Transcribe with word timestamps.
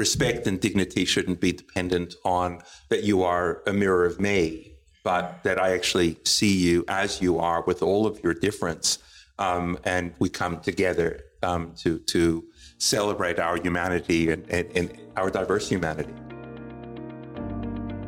respect 0.00 0.46
and 0.46 0.58
dignity 0.62 1.04
shouldn't 1.04 1.40
be 1.40 1.52
dependent 1.52 2.14
on 2.24 2.58
that 2.88 3.04
you 3.04 3.22
are 3.22 3.62
a 3.66 3.72
mirror 3.72 4.06
of 4.06 4.18
me, 4.18 4.72
but 5.04 5.40
that 5.44 5.60
I 5.60 5.74
actually 5.74 6.16
see 6.24 6.56
you 6.56 6.86
as 6.88 7.20
you 7.20 7.38
are 7.38 7.62
with 7.66 7.82
all 7.82 8.06
of 8.06 8.18
your 8.24 8.32
difference. 8.32 8.98
Um, 9.38 9.78
and 9.84 10.14
we 10.18 10.30
come 10.30 10.60
together 10.60 11.20
um, 11.42 11.74
to, 11.82 11.98
to 12.14 12.42
celebrate 12.78 13.38
our 13.38 13.56
humanity 13.58 14.30
and, 14.30 14.48
and, 14.50 14.74
and 14.74 14.98
our 15.18 15.28
diverse 15.28 15.68
humanity. 15.68 16.14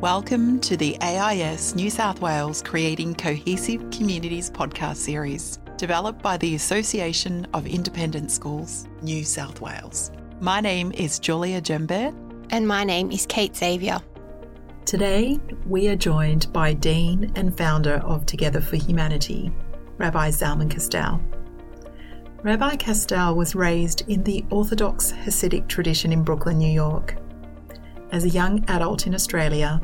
Welcome 0.01 0.61
to 0.61 0.75
the 0.75 0.97
AIS 0.99 1.75
New 1.75 1.91
South 1.91 2.21
Wales 2.21 2.63
Creating 2.63 3.13
Cohesive 3.13 3.87
Communities 3.91 4.49
podcast 4.49 4.95
series, 4.95 5.59
developed 5.77 6.23
by 6.23 6.37
the 6.37 6.55
Association 6.55 7.45
of 7.53 7.67
Independent 7.67 8.31
Schools, 8.31 8.87
New 9.03 9.23
South 9.23 9.61
Wales. 9.61 10.11
My 10.43 10.59
name 10.59 10.91
is 10.91 11.19
Julia 11.19 11.61
Jembert. 11.61 12.13
And 12.49 12.67
my 12.67 12.83
name 12.83 13.13
is 13.13 13.25
Kate 13.25 13.55
Xavier. 13.55 14.01
Today, 14.83 15.39
we 15.65 15.87
are 15.87 15.95
joined 15.95 16.51
by 16.51 16.73
Dean 16.73 17.31
and 17.37 17.57
founder 17.57 18.01
of 18.05 18.25
Together 18.25 18.59
for 18.59 18.75
Humanity, 18.75 19.53
Rabbi 19.97 20.31
Zalman 20.31 20.69
Kastel. 20.69 21.21
Rabbi 22.43 22.75
Kastel 22.75 23.37
was 23.37 23.55
raised 23.55 24.03
in 24.09 24.21
the 24.25 24.43
Orthodox 24.49 25.13
Hasidic 25.13 25.69
tradition 25.69 26.11
in 26.11 26.25
Brooklyn, 26.25 26.57
New 26.57 26.73
York. 26.73 27.15
As 28.11 28.25
a 28.25 28.29
young 28.29 28.65
adult 28.67 29.07
in 29.07 29.15
Australia, 29.15 29.79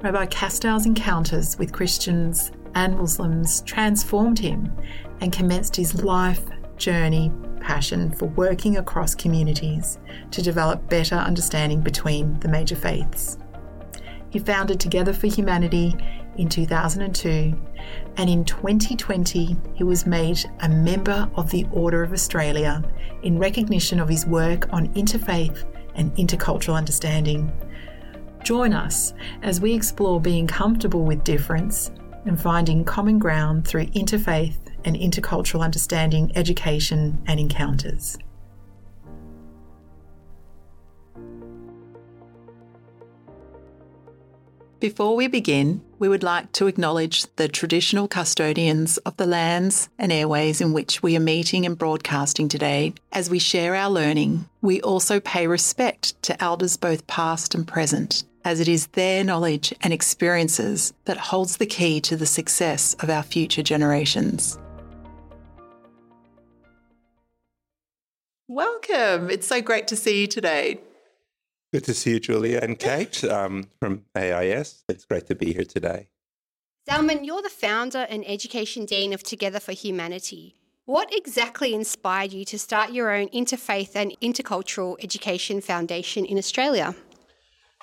Rabbi 0.00 0.24
Kastel's 0.28 0.86
encounters 0.86 1.58
with 1.58 1.74
Christians 1.74 2.50
and 2.74 2.96
Muslims 2.96 3.60
transformed 3.66 4.38
him 4.38 4.72
and 5.20 5.34
commenced 5.34 5.76
his 5.76 6.02
life 6.02 6.46
journey 6.78 7.30
passion 7.68 8.10
for 8.10 8.24
working 8.28 8.78
across 8.78 9.14
communities 9.14 9.98
to 10.30 10.40
develop 10.40 10.88
better 10.88 11.16
understanding 11.16 11.82
between 11.82 12.40
the 12.40 12.48
major 12.48 12.74
faiths. 12.74 13.36
He 14.30 14.38
founded 14.38 14.80
Together 14.80 15.12
for 15.12 15.26
Humanity 15.26 15.94
in 16.38 16.48
2002, 16.48 17.54
and 18.16 18.30
in 18.30 18.42
2020, 18.46 19.54
he 19.74 19.84
was 19.84 20.06
made 20.06 20.38
a 20.60 20.68
member 20.68 21.28
of 21.34 21.50
the 21.50 21.66
Order 21.70 22.02
of 22.02 22.14
Australia 22.14 22.82
in 23.22 23.38
recognition 23.38 24.00
of 24.00 24.08
his 24.08 24.24
work 24.24 24.66
on 24.72 24.88
interfaith 24.94 25.66
and 25.94 26.14
intercultural 26.16 26.74
understanding. 26.74 27.52
Join 28.44 28.72
us 28.72 29.12
as 29.42 29.60
we 29.60 29.74
explore 29.74 30.22
being 30.22 30.46
comfortable 30.46 31.04
with 31.04 31.22
difference 31.22 31.90
and 32.24 32.40
finding 32.40 32.82
common 32.82 33.18
ground 33.18 33.68
through 33.68 33.86
interfaith 33.88 34.56
and 34.88 34.96
intercultural 34.96 35.62
understanding, 35.62 36.32
education, 36.34 37.22
and 37.26 37.38
encounters. 37.38 38.18
Before 44.80 45.16
we 45.16 45.26
begin, 45.26 45.82
we 45.98 46.08
would 46.08 46.22
like 46.22 46.52
to 46.52 46.68
acknowledge 46.68 47.26
the 47.34 47.48
traditional 47.48 48.06
custodians 48.06 48.96
of 48.98 49.16
the 49.16 49.26
lands 49.26 49.88
and 49.98 50.12
airways 50.12 50.60
in 50.60 50.72
which 50.72 51.02
we 51.02 51.16
are 51.16 51.20
meeting 51.20 51.66
and 51.66 51.76
broadcasting 51.76 52.48
today. 52.48 52.94
As 53.12 53.28
we 53.28 53.40
share 53.40 53.74
our 53.74 53.90
learning, 53.90 54.48
we 54.62 54.80
also 54.80 55.18
pay 55.18 55.48
respect 55.48 56.20
to 56.22 56.40
elders 56.42 56.76
both 56.76 57.08
past 57.08 57.56
and 57.56 57.66
present, 57.66 58.22
as 58.44 58.60
it 58.60 58.68
is 58.68 58.86
their 58.88 59.24
knowledge 59.24 59.74
and 59.82 59.92
experiences 59.92 60.92
that 61.06 61.18
holds 61.18 61.56
the 61.56 61.66
key 61.66 62.00
to 62.02 62.16
the 62.16 62.24
success 62.24 62.94
of 63.00 63.10
our 63.10 63.24
future 63.24 63.64
generations. 63.64 64.60
Welcome. 68.50 69.28
It's 69.28 69.46
so 69.46 69.60
great 69.60 69.86
to 69.88 69.96
see 69.96 70.22
you 70.22 70.26
today. 70.26 70.80
Good 71.70 71.84
to 71.84 71.92
see 71.92 72.12
you, 72.12 72.20
Julia 72.20 72.60
and 72.62 72.78
Kate 72.78 73.22
um, 73.24 73.68
from 73.78 74.06
AIS. 74.16 74.84
It's 74.88 75.04
great 75.04 75.26
to 75.26 75.34
be 75.34 75.52
here 75.52 75.66
today. 75.66 76.08
Zalman, 76.88 77.26
you're 77.26 77.42
the 77.42 77.50
founder 77.50 78.06
and 78.08 78.24
education 78.26 78.86
dean 78.86 79.12
of 79.12 79.22
Together 79.22 79.60
for 79.60 79.72
Humanity. 79.72 80.54
What 80.86 81.14
exactly 81.14 81.74
inspired 81.74 82.32
you 82.32 82.46
to 82.46 82.58
start 82.58 82.90
your 82.90 83.10
own 83.10 83.28
interfaith 83.28 83.94
and 83.94 84.16
intercultural 84.22 84.96
education 85.04 85.60
foundation 85.60 86.24
in 86.24 86.38
Australia? 86.38 86.94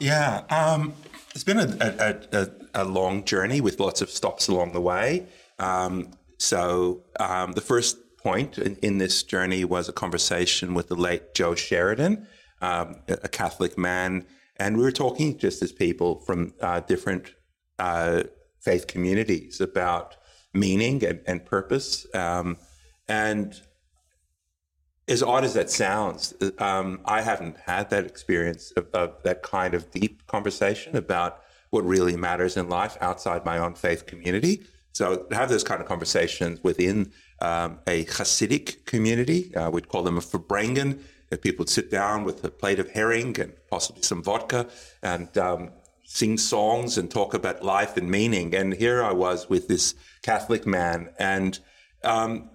Yeah, 0.01 0.45
um, 0.49 0.93
it's 1.35 1.43
been 1.43 1.59
a, 1.59 1.77
a, 1.79 2.39
a, 2.39 2.49
a, 2.73 2.83
long 2.83 3.23
journey 3.23 3.61
with 3.61 3.79
lots 3.79 4.01
of 4.01 4.09
stops 4.09 4.47
along 4.47 4.73
the 4.73 4.81
way. 4.81 5.27
Um, 5.59 6.09
so 6.39 7.03
um, 7.19 7.51
the 7.51 7.61
first 7.61 7.97
point 8.25 8.57
in, 8.57 8.75
in, 8.77 8.97
this 8.97 9.21
journey 9.21 9.63
was 9.63 9.87
a 9.87 9.93
conversation 9.93 10.73
with 10.73 10.87
the 10.87 10.95
late 10.95 11.35
Joe 11.35 11.53
Sheridan, 11.53 12.27
um, 12.59 12.95
a 13.07 13.29
Catholic 13.29 13.77
man, 13.77 14.25
and 14.55 14.77
we 14.77 14.83
were 14.83 14.91
talking 14.91 15.37
just 15.37 15.61
as 15.61 15.71
people 15.71 16.21
from 16.21 16.55
uh, 16.59 16.79
different 16.79 17.35
uh, 17.77 18.23
faith 18.59 18.87
communities 18.87 19.61
about 19.61 20.15
meaning 20.53 21.05
and, 21.05 21.21
and 21.27 21.45
purpose. 21.45 22.07
Um, 22.15 22.57
and 23.07 23.61
as 25.07 25.21
odd 25.21 25.43
as 25.43 25.53
that 25.53 25.69
sounds, 25.69 26.33
um, 26.57 27.01
I 27.05 27.21
haven't 27.21 27.57
had 27.67 27.91
that 27.91 28.05
experience 28.05 28.71
of, 28.71 28.87
of, 28.95 29.21
that 29.21 29.43
kind 29.43 29.75
of 29.75 29.91
deep 29.91 30.25
conversation 30.25 30.95
about 30.95 31.41
what 31.69 31.85
really 31.85 32.17
matters 32.17 32.57
in 32.57 32.69
life 32.69 32.97
outside 33.01 33.45
my 33.45 33.59
own 33.59 33.75
faith 33.75 34.07
community. 34.07 34.63
So 34.93 35.27
to 35.29 35.35
have 35.35 35.49
those 35.49 35.63
kind 35.63 35.79
of 35.79 35.87
conversations 35.87 36.63
within 36.63 37.11
um, 37.39 37.79
a 37.87 38.05
Hasidic 38.05 38.85
community. 38.85 39.53
Uh, 39.55 39.69
we'd 39.69 39.89
call 39.89 40.03
them 40.03 40.17
a 40.17 40.21
Farbrengen. 40.21 40.99
People 41.41 41.63
would 41.63 41.69
sit 41.69 41.91
down 41.91 42.23
with 42.23 42.43
a 42.45 42.49
plate 42.49 42.79
of 42.79 42.91
herring 42.91 43.37
and 43.41 43.53
possibly 43.69 44.01
some 44.03 44.23
vodka 44.23 44.67
and 45.03 45.37
um, 45.37 45.71
sing 46.03 46.37
songs 46.37 46.97
and 46.97 47.11
talk 47.11 47.33
about 47.33 47.63
life 47.63 47.97
and 47.97 48.09
meaning. 48.09 48.55
And 48.55 48.73
here 48.73 49.03
I 49.03 49.11
was 49.11 49.49
with 49.49 49.67
this 49.67 49.95
Catholic 50.21 50.65
man, 50.65 51.09
and 51.19 51.59
um, 52.03 52.49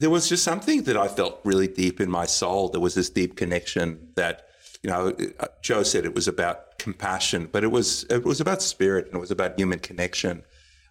there 0.00 0.10
was 0.10 0.28
just 0.28 0.42
something 0.42 0.82
that 0.84 0.96
I 0.96 1.06
felt 1.06 1.40
really 1.44 1.68
deep 1.68 2.00
in 2.00 2.10
my 2.10 2.26
soul. 2.26 2.70
There 2.70 2.80
was 2.80 2.94
this 2.96 3.08
deep 3.08 3.36
connection 3.36 4.08
that, 4.16 4.48
you 4.82 4.90
know, 4.90 5.14
uh, 5.38 5.46
Joe 5.62 5.84
said 5.84 6.04
it 6.04 6.14
was 6.14 6.26
about 6.26 6.78
compassion, 6.78 7.48
but 7.52 7.62
it 7.62 7.70
was 7.70 8.04
it 8.10 8.24
was 8.24 8.40
about 8.40 8.62
spirit 8.62 9.06
and 9.06 9.14
it 9.14 9.20
was 9.20 9.30
about 9.30 9.56
human 9.56 9.78
connection. 9.78 10.42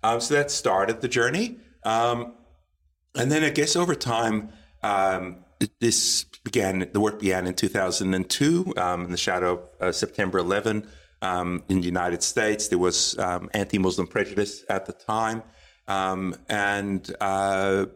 Um, 0.01 0.21
so 0.21 0.33
that 0.35 0.49
started 0.49 1.01
the 1.01 1.09
journey. 1.09 1.57
Um, 1.83 2.35
and 3.15 3.31
then 3.31 3.43
I 3.43 3.49
guess 3.49 3.75
over 3.75 3.95
time, 3.95 4.49
um, 4.83 5.37
this 5.79 6.25
began, 6.43 6.89
the 6.91 6.99
work 6.99 7.19
began 7.19 7.45
in 7.45 7.53
2002 7.53 8.73
um, 8.77 9.05
in 9.05 9.11
the 9.11 9.17
shadow 9.17 9.53
of 9.53 9.69
uh, 9.79 9.91
September 9.91 10.39
11 10.39 10.87
um, 11.21 11.63
in 11.69 11.81
the 11.81 11.85
United 11.85 12.23
States. 12.23 12.67
There 12.67 12.79
was 12.79 13.17
um, 13.19 13.49
anti 13.53 13.77
Muslim 13.77 14.07
prejudice 14.07 14.63
at 14.69 14.85
the 14.85 14.93
time. 14.93 15.43
Um, 15.87 16.35
and 16.49 17.13
uh, 17.19 17.87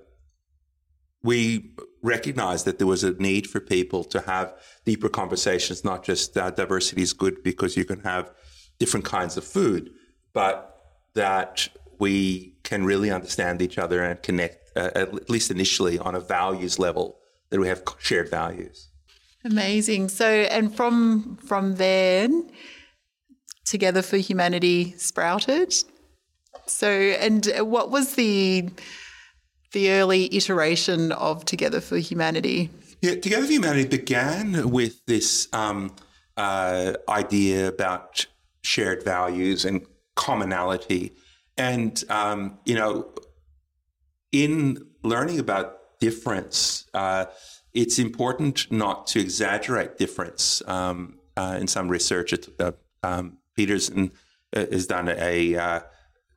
we 1.23 1.73
recognized 2.03 2.65
that 2.65 2.77
there 2.77 2.87
was 2.87 3.03
a 3.03 3.13
need 3.13 3.47
for 3.47 3.59
people 3.59 4.03
to 4.03 4.21
have 4.21 4.53
deeper 4.85 5.09
conversations, 5.09 5.83
not 5.83 6.03
just 6.03 6.37
uh, 6.37 6.51
diversity 6.51 7.01
is 7.01 7.13
good 7.13 7.41
because 7.41 7.75
you 7.75 7.85
can 7.85 8.01
have 8.01 8.31
different 8.79 9.05
kinds 9.05 9.37
of 9.37 9.43
food, 9.43 9.91
but 10.33 10.77
that 11.15 11.67
we 11.97 12.57
can 12.63 12.83
really 12.83 13.09
understand 13.09 13.61
each 13.61 13.77
other 13.77 14.03
and 14.03 14.21
connect 14.21 14.64
uh, 14.75 14.91
at 14.95 15.29
least 15.29 15.51
initially, 15.51 15.97
on 15.99 16.15
a 16.15 16.19
values 16.19 16.79
level, 16.79 17.17
that 17.49 17.59
we 17.59 17.67
have 17.67 17.83
shared 17.99 18.29
values. 18.29 18.89
Amazing. 19.43 20.09
So, 20.09 20.25
and 20.27 20.75
from 20.75 21.37
from 21.45 21.75
then, 21.75 22.49
Together 23.65 24.01
for 24.01 24.17
Humanity 24.17 24.93
sprouted. 24.97 25.73
So, 26.67 26.89
and 26.89 27.45
what 27.59 27.91
was 27.91 28.15
the 28.15 28.69
the 29.71 29.91
early 29.91 30.33
iteration 30.35 31.11
of 31.11 31.45
Together 31.45 31.81
for 31.81 31.97
Humanity? 31.97 32.69
Yeah, 33.01 33.15
Together 33.15 33.45
for 33.45 33.51
Humanity 33.51 33.87
began 33.87 34.69
with 34.71 35.05
this 35.05 35.47
um, 35.53 35.95
uh, 36.37 36.93
idea 37.07 37.67
about 37.67 38.25
shared 38.63 39.03
values 39.03 39.65
and 39.65 39.85
commonality, 40.15 41.13
and 41.57 42.03
um, 42.09 42.57
you 42.65 42.73
know, 42.73 43.07
in 44.43 44.85
learning 45.03 45.39
about 45.39 45.99
difference, 45.99 46.85
uh, 46.93 47.25
it's 47.73 47.99
important 47.99 48.69
not 48.71 49.07
to 49.07 49.19
exaggerate 49.19 49.97
difference. 49.97 50.61
Um, 50.67 51.19
uh, 51.37 51.57
in 51.59 51.67
some 51.67 51.89
research, 51.89 52.33
uh, 52.59 52.71
um, 53.03 53.37
Peterson 53.55 54.11
uh, 54.55 54.65
has 54.71 54.87
done 54.87 55.09
a 55.09 55.55
uh, 55.55 55.79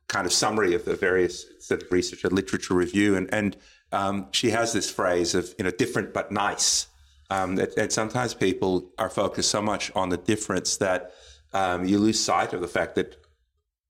kind 0.07 0.25
of 0.25 0.33
summary 0.33 0.73
of 0.75 0.85
the 0.85 0.95
various 0.95 1.45
set 1.59 1.83
of 1.83 1.91
research, 1.91 2.23
a 2.23 2.29
literature 2.29 2.73
review, 2.73 3.15
and, 3.15 3.33
and 3.33 3.57
um, 3.91 4.27
she 4.31 4.49
has 4.51 4.73
this 4.73 4.89
phrase 4.89 5.35
of 5.35 5.53
you 5.57 5.63
know 5.65 5.71
different 5.71 6.13
but 6.13 6.31
nice. 6.31 6.87
Um, 7.31 7.57
that, 7.57 7.75
that, 7.75 7.93
sometimes 7.93 8.33
people 8.33 8.91
are 8.97 9.09
focused 9.09 9.51
so 9.51 9.61
much 9.61 9.91
on 9.95 10.09
the 10.09 10.17
difference 10.17 10.77
that 10.77 11.11
um, 11.53 11.85
you 11.85 11.99
lose 11.99 12.19
sight 12.19 12.53
of 12.53 12.61
the 12.61 12.67
fact 12.67 12.95
that 12.95 13.17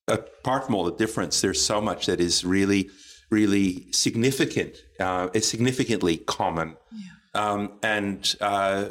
apart 0.10 0.66
from 0.66 0.76
all 0.76 0.84
the 0.84 0.96
difference, 0.96 1.40
there's 1.40 1.62
so 1.62 1.80
much 1.80 2.08
that 2.08 2.20
is 2.20 2.44
really 2.44 2.90
really 3.30 3.92
significant. 3.92 4.78
Uh, 5.00 5.30
it's 5.34 5.48
significantly 5.48 6.18
common, 6.18 6.76
yeah. 6.92 7.42
um, 7.42 7.74
and 7.84 8.36
uh, 8.42 8.90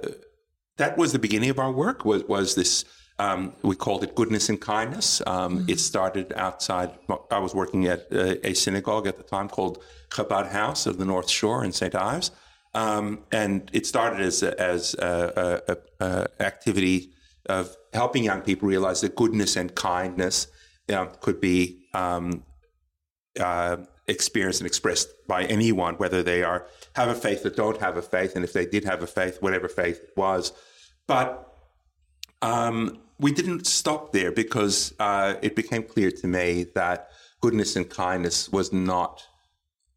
that 0.76 0.96
was 0.96 1.12
the 1.12 1.18
beginning 1.18 1.50
of 1.50 1.58
our 1.58 1.72
work. 1.72 2.04
Was 2.04 2.24
was 2.24 2.54
this? 2.54 2.84
Um, 3.20 3.54
we 3.62 3.74
called 3.74 4.04
it 4.04 4.14
goodness 4.14 4.48
and 4.48 4.60
kindness. 4.60 5.20
Um, 5.26 5.58
mm-hmm. 5.58 5.70
It 5.70 5.80
started 5.80 6.32
outside. 6.36 6.92
I 7.32 7.38
was 7.40 7.52
working 7.52 7.86
at 7.86 8.06
a, 8.12 8.50
a, 8.50 8.54
synagogue 8.54 9.08
at 9.08 9.16
the 9.16 9.24
time 9.24 9.48
called 9.48 9.82
Chabad 10.10 10.52
House 10.52 10.86
of 10.86 10.98
the 10.98 11.04
North 11.04 11.28
Shore 11.28 11.64
in 11.64 11.72
St. 11.72 11.96
Ives, 11.96 12.30
um, 12.74 13.24
and 13.32 13.68
it 13.72 13.86
started 13.86 14.20
as 14.20 14.44
a, 14.44 14.60
as 14.60 14.94
a, 14.94 15.62
a, 15.66 16.04
a, 16.04 16.42
activity 16.42 17.10
of 17.46 17.74
helping 17.92 18.22
young 18.22 18.42
people 18.42 18.68
realize 18.68 19.00
that 19.00 19.16
goodness 19.16 19.56
and 19.56 19.74
kindness 19.74 20.46
you 20.86 20.94
know, 20.94 21.06
could 21.20 21.40
be 21.40 21.86
um, 21.94 22.44
uh, 23.40 23.78
experienced 24.08 24.60
and 24.60 24.66
expressed 24.66 25.08
by 25.26 25.44
anyone, 25.44 25.94
whether 25.94 26.22
they 26.22 26.42
are 26.42 26.66
have 26.94 27.08
a 27.08 27.14
faith 27.14 27.44
or 27.44 27.50
don't 27.50 27.80
have 27.80 27.96
a 27.96 28.02
faith, 28.02 28.34
and 28.34 28.44
if 28.44 28.52
they 28.52 28.66
did 28.66 28.84
have 28.84 29.02
a 29.02 29.06
faith, 29.06 29.40
whatever 29.40 29.68
faith 29.68 30.00
it 30.02 30.16
was. 30.16 30.52
But 31.06 31.46
um, 32.42 32.98
we 33.18 33.32
didn't 33.32 33.66
stop 33.66 34.12
there 34.12 34.32
because 34.32 34.94
uh, 34.98 35.34
it 35.42 35.54
became 35.54 35.82
clear 35.82 36.10
to 36.10 36.26
me 36.26 36.66
that 36.74 37.10
goodness 37.40 37.76
and 37.76 37.88
kindness 37.88 38.48
was 38.50 38.72
not 38.72 39.26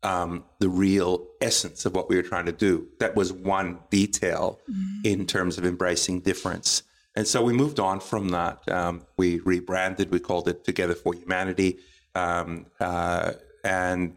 um, 0.04 0.44
the 0.60 0.70
real 0.70 1.28
essence 1.42 1.86
of 1.86 1.94
what 1.94 2.10
we 2.10 2.16
were 2.16 2.24
trying 2.24 2.46
to 2.46 2.52
do. 2.52 2.88
That 3.00 3.16
was 3.16 3.32
one 3.32 3.80
detail 3.90 4.60
mm-hmm. 4.70 5.02
in 5.06 5.28
terms 5.28 5.58
of 5.58 5.66
embracing 5.66 6.22
difference. 6.22 6.84
And 7.16 7.28
so 7.28 7.44
we 7.44 7.54
moved 7.54 7.80
on 7.80 8.00
from 8.00 8.30
that. 8.30 8.68
Um, 8.72 9.06
we 9.18 9.40
rebranded, 9.40 10.12
we 10.12 10.20
called 10.20 10.48
it 10.48 10.64
Together 10.64 10.96
for 10.96 11.14
Humanity. 11.14 11.80
Um, 12.16 12.68
uh, 12.80 13.34
and 13.64 14.14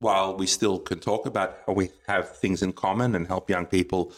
while 0.00 0.36
we 0.36 0.46
still 0.46 0.78
can 0.78 1.00
talk 1.00 1.26
about 1.26 1.58
how 1.66 1.72
we 1.72 1.90
have 2.06 2.36
things 2.36 2.62
in 2.62 2.72
common 2.72 3.14
and 3.14 3.26
help 3.26 3.50
young 3.50 3.66
people 3.66 4.12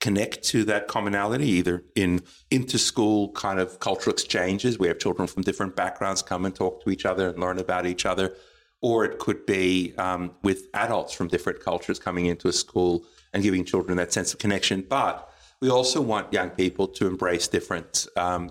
connect 0.00 0.42
to 0.42 0.64
that 0.64 0.88
commonality, 0.88 1.48
either 1.48 1.84
in 1.94 2.20
inter-school 2.50 3.30
kind 3.32 3.60
of 3.60 3.78
cultural 3.78 4.12
exchanges, 4.12 4.78
we 4.78 4.88
have 4.88 4.98
children 4.98 5.26
from 5.28 5.42
different 5.42 5.76
backgrounds 5.76 6.22
come 6.22 6.44
and 6.44 6.54
talk 6.54 6.82
to 6.82 6.90
each 6.90 7.06
other 7.06 7.30
and 7.30 7.38
learn 7.38 7.58
about 7.58 7.86
each 7.86 8.04
other, 8.04 8.36
or 8.80 9.04
it 9.04 9.18
could 9.18 9.46
be 9.46 9.94
um, 9.98 10.32
with 10.42 10.66
adults 10.74 11.12
from 11.14 11.28
different 11.28 11.60
cultures 11.60 11.98
coming 11.98 12.26
into 12.26 12.48
a 12.48 12.52
school 12.52 13.04
and 13.32 13.42
giving 13.42 13.64
children 13.64 13.96
that 13.96 14.12
sense 14.12 14.34
of 14.34 14.40
connection. 14.40 14.84
But 14.88 15.30
we 15.60 15.70
also 15.70 16.00
want 16.00 16.32
young 16.32 16.50
people 16.50 16.88
to 16.88 17.06
embrace 17.06 17.46
different 17.46 18.06
Um, 18.16 18.50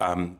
um, 0.00 0.38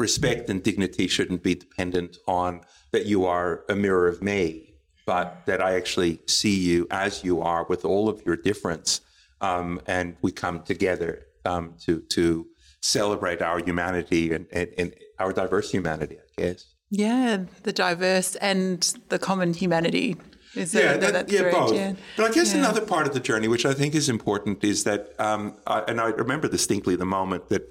respect 0.00 0.50
and 0.50 0.62
dignity 0.62 1.06
shouldn't 1.06 1.42
be 1.42 1.54
dependent 1.54 2.16
on 2.26 2.62
that 2.92 3.06
you 3.06 3.24
are 3.26 3.64
a 3.68 3.76
mirror 3.76 4.08
of 4.08 4.22
me, 4.22 4.74
but 5.06 5.42
that 5.46 5.60
I 5.62 5.74
actually 5.76 6.20
see 6.26 6.58
you 6.58 6.86
as 6.90 7.22
you 7.22 7.40
are 7.40 7.64
with 7.68 7.84
all 7.84 8.08
of 8.08 8.22
your 8.26 8.36
difference, 8.36 9.00
um, 9.40 9.80
and 9.86 10.16
we 10.22 10.32
come 10.32 10.62
together 10.62 11.12
um, 11.44 11.74
to 11.84 12.00
to 12.16 12.46
celebrate 12.82 13.42
our 13.42 13.58
humanity 13.58 14.32
and, 14.32 14.46
and, 14.52 14.68
and 14.78 14.94
our 15.18 15.32
diverse 15.32 15.70
humanity. 15.70 16.16
I 16.18 16.42
guess. 16.42 16.64
Yeah, 16.90 17.44
the 17.62 17.72
diverse 17.72 18.34
and 18.36 18.80
the 19.10 19.18
common 19.18 19.54
humanity 19.54 20.16
is 20.56 20.74
yeah, 20.74 20.96
that, 20.96 21.12
that, 21.12 21.32
yeah, 21.32 21.50
both. 21.50 21.74
Yeah. 21.74 21.92
But 22.16 22.30
I 22.30 22.34
guess 22.34 22.52
yeah. 22.52 22.60
another 22.60 22.80
part 22.80 23.06
of 23.06 23.14
the 23.14 23.20
journey, 23.20 23.46
which 23.46 23.64
I 23.64 23.74
think 23.74 23.94
is 23.94 24.08
important, 24.08 24.64
is 24.64 24.82
that, 24.84 25.14
um, 25.20 25.54
I, 25.66 25.80
and 25.86 26.00
I 26.00 26.08
remember 26.08 26.48
distinctly 26.48 26.96
the 26.96 27.06
moment 27.06 27.48
that 27.48 27.68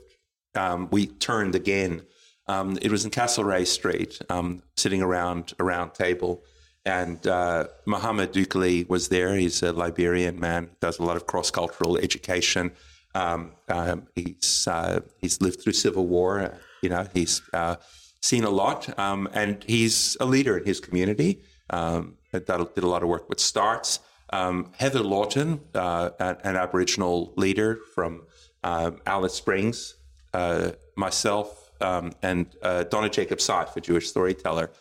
um, 0.55 0.87
we 0.91 1.07
turned 1.07 1.55
again. 1.55 2.03
Um, 2.49 2.79
it 2.81 2.89
was 2.89 3.05
in 3.05 3.11
Castlereagh 3.11 3.67
Street, 3.67 4.19
um, 4.27 4.63
sitting 4.75 5.03
around 5.03 5.53
a 5.59 5.63
round 5.63 5.93
table, 5.93 6.43
and 6.83 7.25
uh, 7.27 7.67
Mohammed 7.85 8.33
Dukali 8.33 8.89
was 8.89 9.09
there. 9.09 9.35
He's 9.35 9.61
a 9.61 9.71
Liberian 9.71 10.39
man, 10.39 10.71
does 10.79 10.97
a 10.97 11.03
lot 11.03 11.15
of 11.15 11.27
cross 11.27 11.51
cultural 11.51 11.95
education. 11.97 12.71
Um, 13.13 13.51
um, 13.67 14.07
he's 14.15 14.67
uh, 14.67 15.01
he's 15.19 15.39
lived 15.41 15.61
through 15.61 15.73
civil 15.73 16.07
war. 16.07 16.57
You 16.81 16.89
know, 16.89 17.05
he's 17.13 17.39
uh, 17.53 17.75
seen 18.21 18.43
a 18.43 18.49
lot, 18.49 18.89
and 18.97 19.63
he's 19.67 20.17
a 20.19 20.25
leader 20.25 20.57
in 20.57 20.65
his 20.65 20.79
community. 20.79 21.41
Um, 21.69 22.15
that 22.31 22.47
did 22.47 22.83
a 22.83 22.87
lot 22.87 23.03
of 23.03 23.09
work 23.09 23.29
with 23.29 23.39
STARTTS. 23.39 23.99
Um, 24.31 24.71
Heather 24.75 25.01
Lawton, 25.01 25.61
uh, 25.75 26.09
an, 26.19 26.55
Aboriginal 26.55 27.31
leader 27.35 27.79
from 27.93 28.23
Alice 28.63 29.35
Springs, 29.35 29.95
uh, 30.33 30.71
myself, 30.95 31.58
um, 31.81 32.13
and 32.21 32.47
uh, 32.61 32.83
Donna 32.83 33.09
Jacob 33.09 33.39
Sife, 33.39 33.75
a 33.75 33.81
Jewish 33.81 34.07
storyteller. 34.09 34.71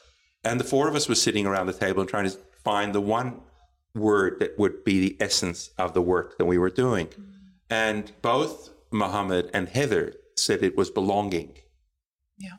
And 0.45 0.59
the 0.61 0.65
four 0.65 0.89
of 0.89 0.95
us 0.95 1.09
were 1.09 1.15
sitting 1.15 1.47
around 1.47 1.67
the 1.67 1.73
table 1.73 2.01
and 2.01 2.09
trying 2.09 2.29
to 2.29 2.37
find 2.65 2.95
the 2.95 3.01
one 3.01 3.41
word 3.95 4.39
that 4.41 4.59
would 4.59 4.85
be 4.85 5.01
the 5.01 5.17
essence 5.21 5.71
of 5.79 5.95
the 5.95 6.03
work 6.03 6.39
that 6.39 6.45
we 6.45 6.59
were 6.59 6.71
doing. 6.71 7.07
Mm-hmm. 7.09 7.23
And 7.71 8.13
both 8.23 8.71
Muhammad 8.91 9.51
and 9.53 9.69
Heather 9.69 10.15
said 10.37 10.63
it 10.63 10.77
was 10.77 10.91
belonging. 10.91 11.59
Yeah. 12.39 12.57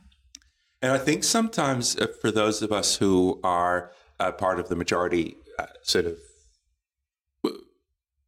And 0.82 0.92
I 0.92 0.98
think 0.98 1.24
sometimes 1.24 1.96
uh, 1.96 2.08
for 2.22 2.32
those 2.32 2.62
of 2.62 2.72
us 2.72 2.98
who 2.98 3.40
are 3.44 3.92
uh, 4.20 4.32
part 4.32 4.60
of 4.60 4.70
the 4.70 4.76
majority 4.76 5.38
uh, 5.58 5.68
sort 5.84 6.06
of 6.06 6.18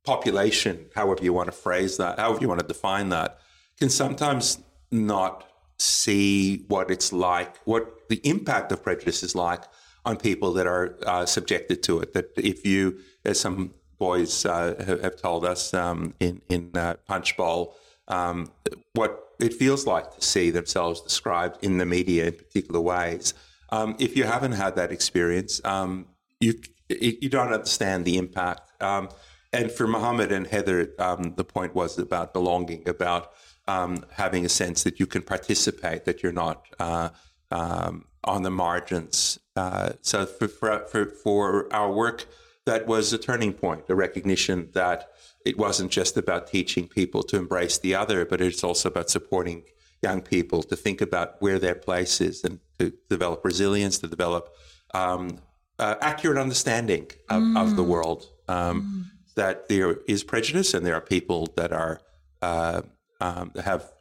population, 0.04 0.88
however 0.96 1.24
you 1.24 1.34
want 1.34 1.48
to 1.48 1.52
phrase 1.52 1.98
that, 1.98 2.20
however 2.20 2.40
you 2.42 2.48
want 2.48 2.60
to 2.60 2.68
define 2.68 3.10
that, 3.10 3.40
can 3.78 3.90
sometimes 3.90 4.60
not 4.92 5.48
see 5.82 6.64
what 6.68 6.92
it's 6.92 7.12
like, 7.12 7.58
what 7.66 8.08
the 8.10 8.22
impact 8.24 8.72
of 8.72 8.84
prejudice 8.84 9.24
is 9.24 9.36
like 9.36 9.64
on 10.06 10.18
people 10.18 10.54
that 10.54 10.68
are 10.68 10.98
uh, 11.06 11.26
subjected 11.26 11.82
to 11.84 12.00
it. 12.00 12.14
That 12.14 12.32
if 12.38 12.66
you, 12.66 13.00
as 13.26 13.40
some 13.40 13.74
boys 13.98 14.46
uh, 14.46 15.00
have, 15.02 15.16
told 15.18 15.46
us 15.46 15.74
um, 15.74 16.14
in 16.20 16.42
in 16.50 16.72
uh, 16.76 16.96
Punchbowl, 17.08 17.76
um, 18.08 18.52
what 18.94 19.30
it 19.40 19.54
feels 19.54 19.88
like 19.88 20.16
to 20.16 20.22
see 20.22 20.52
themselves 20.52 21.02
described 21.02 21.64
in 21.64 21.78
the 21.78 21.86
media 21.86 22.28
in 22.28 22.34
particular 22.34 22.82
ways. 22.82 23.34
Um, 23.70 23.96
if 24.00 24.16
you 24.18 24.26
haven't 24.26 24.52
had 24.54 24.76
that 24.76 24.92
experience, 24.92 25.62
um, 25.66 26.08
you 26.40 26.54
you 26.90 27.30
don't 27.30 27.54
understand 27.54 28.06
the 28.06 28.18
impact. 28.18 28.82
Um, 28.82 29.10
and 29.54 29.72
for 29.72 29.88
Mohammed 29.88 30.32
and 30.32 30.48
Heather, 30.48 30.94
um, 31.00 31.34
the 31.36 31.44
point 31.44 31.76
was 31.76 31.98
about 31.98 32.34
belonging, 32.34 32.88
about 32.88 33.32
um, 33.68 34.06
having 34.12 34.46
a 34.46 34.50
sense 34.50 34.84
that 34.84 35.00
you 35.00 35.08
can 35.08 35.22
participate, 35.22 36.06
that 36.06 36.24
you're 36.24 36.32
not 36.32 36.66
uh, 36.80 37.10
um, 37.52 38.06
on 38.24 38.44
the 38.44 38.52
margins. 38.52 39.40
Uh, 39.56 39.92
so 40.02 40.26
for, 40.26 40.48
for, 40.48 41.06
for 41.06 41.74
our 41.74 41.92
work, 41.92 42.26
that 42.66 42.88
was 42.88 43.12
a 43.12 43.18
turning 43.18 43.54
point, 43.54 43.84
a 43.90 43.96
recognition 43.96 44.70
that 44.74 45.10
it 45.46 45.58
wasn't 45.58 45.92
just 45.92 46.18
about 46.18 46.48
teaching 46.48 46.88
people 46.88 47.24
to 47.24 47.38
embrace 47.38 47.78
the 47.80 47.96
other, 47.96 48.26
but 48.26 48.42
it's 48.42 48.64
also 48.64 48.90
about 48.90 49.10
supporting 49.10 49.64
young 50.02 50.22
people 50.22 50.64
to 50.64 50.76
think 50.76 51.02
about 51.02 51.42
where 51.42 51.60
their 51.60 51.76
place 51.76 52.22
is 52.22 52.44
and 52.44 52.60
to 52.80 52.94
develop 53.10 53.44
resilience, 53.44 54.00
to 54.00 54.08
develop 54.08 54.56
um, 54.94 55.40
uh, 55.80 55.96
accurate 56.02 56.38
understanding 56.38 57.08
of, 57.30 57.42
mm. 57.42 57.60
of 57.60 57.76
the 57.76 57.84
mm. 57.84 57.88
world. 57.88 58.28
Um, 58.48 58.82
mm. 58.82 59.18
That 59.36 59.70
there 59.70 59.98
is 60.08 60.24
prejudice 60.26 60.74
and 60.74 60.86
there 60.86 60.94
are 60.94 61.02
people 61.02 61.48
that 61.56 61.72
are 61.72 62.02
uh, 62.42 62.82
um, 63.22 63.52
have 63.64 63.92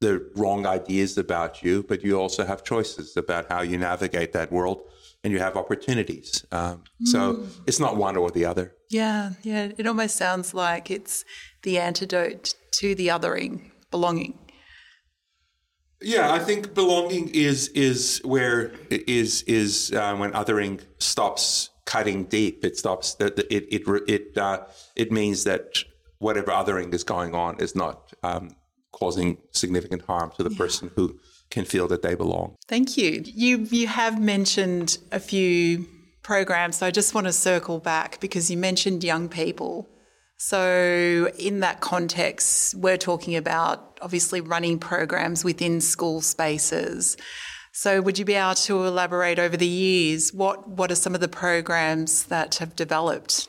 the 0.00 0.30
wrong 0.34 0.66
ideas 0.66 1.16
about 1.16 1.62
you, 1.62 1.84
but 1.84 2.04
you 2.04 2.20
also 2.20 2.44
have 2.44 2.64
choices 2.64 3.16
about 3.16 3.48
how 3.48 3.62
you 3.62 3.78
navigate 3.78 4.32
that 4.32 4.50
world 4.52 4.82
and 5.24 5.32
you 5.32 5.38
have 5.38 5.56
opportunities. 5.56 6.44
Um, 6.50 6.82
mm. 7.00 7.06
So 7.06 7.46
it's 7.66 7.78
not 7.78 7.96
one 7.96 8.16
or 8.16 8.30
the 8.30 8.44
other. 8.44 8.74
Yeah, 8.90 9.30
yeah. 9.42 9.70
It 9.78 9.86
almost 9.86 10.16
sounds 10.16 10.52
like 10.52 10.90
it's 10.90 11.24
the 11.62 11.78
antidote 11.78 12.54
to 12.72 12.94
the 12.94 13.08
othering, 13.08 13.70
belonging. 13.90 14.38
Yeah, 16.02 16.32
I 16.32 16.40
think 16.40 16.74
belonging 16.74 17.28
is 17.28 17.68
is 17.68 18.20
where 18.24 18.72
is 18.90 19.42
is 19.42 19.92
uh, 19.92 20.16
when 20.16 20.32
othering 20.32 20.80
stops 20.98 21.70
cutting 21.86 22.24
deep. 22.24 22.64
It 22.64 22.76
stops 22.76 23.14
that 23.14 23.38
it 23.38 23.66
it 23.70 23.82
it 24.08 24.36
uh, 24.36 24.64
it 24.96 25.12
means 25.12 25.44
that 25.44 25.84
whatever 26.18 26.50
othering 26.50 26.92
is 26.92 27.04
going 27.04 27.34
on 27.34 27.60
is 27.60 27.76
not 27.76 28.11
um, 28.22 28.54
causing 28.92 29.38
significant 29.52 30.02
harm 30.02 30.32
to 30.36 30.42
the 30.42 30.50
yeah. 30.50 30.58
person 30.58 30.90
who 30.94 31.18
can 31.50 31.64
feel 31.64 31.88
that 31.88 32.02
they 32.02 32.14
belong. 32.14 32.56
Thank 32.66 32.96
you. 32.96 33.22
You 33.24 33.58
you 33.70 33.86
have 33.86 34.20
mentioned 34.20 34.98
a 35.10 35.20
few 35.20 35.86
programs, 36.22 36.76
so 36.76 36.86
I 36.86 36.90
just 36.90 37.14
want 37.14 37.26
to 37.26 37.32
circle 37.32 37.78
back 37.78 38.20
because 38.20 38.50
you 38.50 38.56
mentioned 38.56 39.04
young 39.04 39.28
people. 39.28 39.88
So, 40.38 41.30
in 41.38 41.60
that 41.60 41.80
context, 41.80 42.74
we're 42.74 42.96
talking 42.96 43.36
about 43.36 44.00
obviously 44.02 44.40
running 44.40 44.80
programs 44.80 45.44
within 45.44 45.80
school 45.80 46.20
spaces. 46.20 47.16
So, 47.72 48.02
would 48.02 48.18
you 48.18 48.24
be 48.24 48.34
able 48.34 48.54
to 48.54 48.84
elaborate 48.84 49.38
over 49.38 49.56
the 49.56 49.68
years 49.68 50.32
what, 50.32 50.68
what 50.68 50.90
are 50.90 50.96
some 50.96 51.14
of 51.14 51.20
the 51.20 51.28
programs 51.28 52.24
that 52.24 52.56
have 52.56 52.74
developed? 52.74 53.48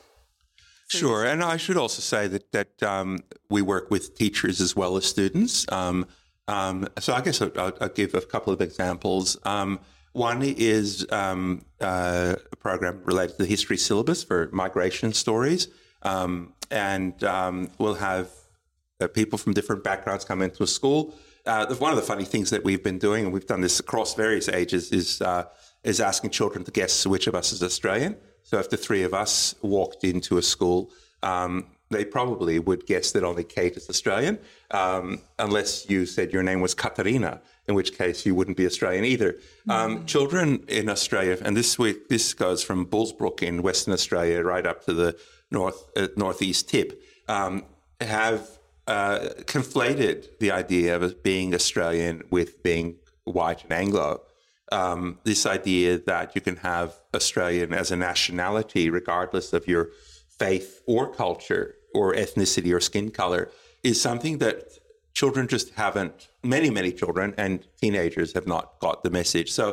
Sure, 0.99 1.25
and 1.25 1.43
I 1.43 1.57
should 1.57 1.77
also 1.77 2.01
say 2.01 2.27
that 2.27 2.51
that 2.51 2.83
um, 2.83 3.19
we 3.49 3.61
work 3.61 3.91
with 3.91 4.17
teachers 4.17 4.61
as 4.61 4.75
well 4.75 4.97
as 4.97 5.05
students. 5.05 5.65
Um, 5.71 6.07
um, 6.47 6.87
so, 6.99 7.13
I 7.13 7.21
guess 7.21 7.41
I'll, 7.41 7.51
I'll, 7.57 7.89
give 7.89 8.13
a 8.15 8.21
couple 8.21 8.51
of 8.51 8.61
examples. 8.61 9.37
Um, 9.43 9.79
one 10.11 10.43
is 10.43 11.07
um, 11.09 11.65
uh, 11.79 12.35
a 12.51 12.55
program 12.57 13.01
related 13.05 13.37
to 13.37 13.43
the 13.43 13.49
history 13.49 13.77
syllabus 13.77 14.23
for 14.23 14.49
migration 14.51 15.13
stories. 15.13 15.69
Um, 16.01 16.53
and 16.69 17.23
um, 17.23 17.71
we'll 17.77 17.95
have 17.95 18.29
uh, 18.99 19.07
people 19.07 19.37
from 19.39 19.53
different 19.53 19.83
backgrounds 19.83 20.25
come 20.25 20.41
into 20.41 20.63
a 20.63 20.67
school. 20.67 21.15
Uh, 21.45 21.73
one 21.75 21.91
of 21.91 21.97
the 21.97 22.03
funny 22.03 22.25
things 22.25 22.49
that 22.49 22.63
we've 22.63 22.83
been 22.83 22.99
doing, 22.99 23.25
and 23.25 23.33
we've 23.33 23.47
done 23.47 23.61
this 23.61 23.79
across 23.79 24.15
various 24.15 24.47
ages, 24.47 24.91
is 24.91 25.21
uh, 25.21 25.45
is 25.83 25.99
asking 25.99 26.29
children 26.29 26.63
to 26.63 26.71
guess 26.71 27.05
which 27.05 27.27
of 27.27 27.35
us 27.35 27.51
is 27.51 27.61
Australian. 27.61 28.15
So 28.43 28.59
if 28.59 28.69
the 28.69 28.77
three 28.77 29.03
of 29.03 29.13
us 29.13 29.55
walked 29.61 30.03
into 30.03 30.37
a 30.37 30.41
school, 30.41 30.91
um, 31.21 31.65
they 31.93 32.03
probably 32.03 32.59
would 32.59 32.85
guess 32.85 33.11
that 33.11 33.23
only 33.23 33.43
Kate 33.43 33.77
is 33.77 33.89
Australian, 33.89 34.39
um, 34.71 35.21
unless 35.39 35.89
you 35.89 36.05
said 36.05 36.33
your 36.33 36.43
name 36.43 36.59
was 36.59 36.73
Katarina, 36.73 37.41
in 37.67 37.75
which 37.75 37.97
case 37.97 38.25
you 38.25 38.35
wouldn't 38.35 38.57
be 38.57 38.65
Australian 38.65 39.05
either. 39.05 39.37
Um, 39.69 39.99
mm. 39.99 40.07
Children 40.07 40.65
in 40.67 40.89
Australia, 40.89 41.37
and 41.41 41.55
this 41.55 41.79
week 41.79 42.09
this 42.09 42.33
goes 42.33 42.63
from 42.63 42.85
Bullsbrook 42.85 43.41
in 43.41 43.61
Western 43.61 43.93
Australia 43.93 44.43
right 44.43 44.65
up 44.65 44.83
to 44.85 44.93
the 44.93 45.17
north 45.51 45.89
uh, 45.95 46.07
northeast 46.17 46.67
tip, 46.67 47.01
um, 47.27 47.63
have 48.01 48.49
uh, 48.87 49.19
conflated 49.43 50.37
the 50.39 50.51
idea 50.51 50.99
of 50.99 51.23
being 51.23 51.53
Australian 51.53 52.23
with 52.29 52.63
being 52.63 52.97
white 53.23 53.63
and 53.63 53.71
Anglo. 53.71 54.21
Um, 54.79 55.01
this 55.23 55.45
idea 55.45 55.89
that 56.11 56.27
you 56.35 56.41
can 56.47 56.57
have 56.71 56.89
Australian 57.13 57.69
as 57.81 57.91
a 57.91 57.95
nationality, 57.95 58.83
regardless 59.01 59.53
of 59.57 59.61
your 59.73 59.83
faith 60.43 60.69
or 60.93 61.03
culture 61.23 61.65
or 61.97 62.05
ethnicity 62.23 62.71
or 62.77 62.81
skin 62.89 63.11
color, 63.21 63.43
is 63.89 63.95
something 64.01 64.39
that 64.39 64.55
children 65.19 65.47
just 65.47 65.67
haven't, 65.83 66.15
many, 66.55 66.69
many 66.79 66.91
children 66.91 67.27
and 67.37 67.53
teenagers 67.81 68.33
have 68.33 68.47
not 68.47 68.65
got 68.85 69.03
the 69.03 69.11
message. 69.19 69.49
So 69.59 69.65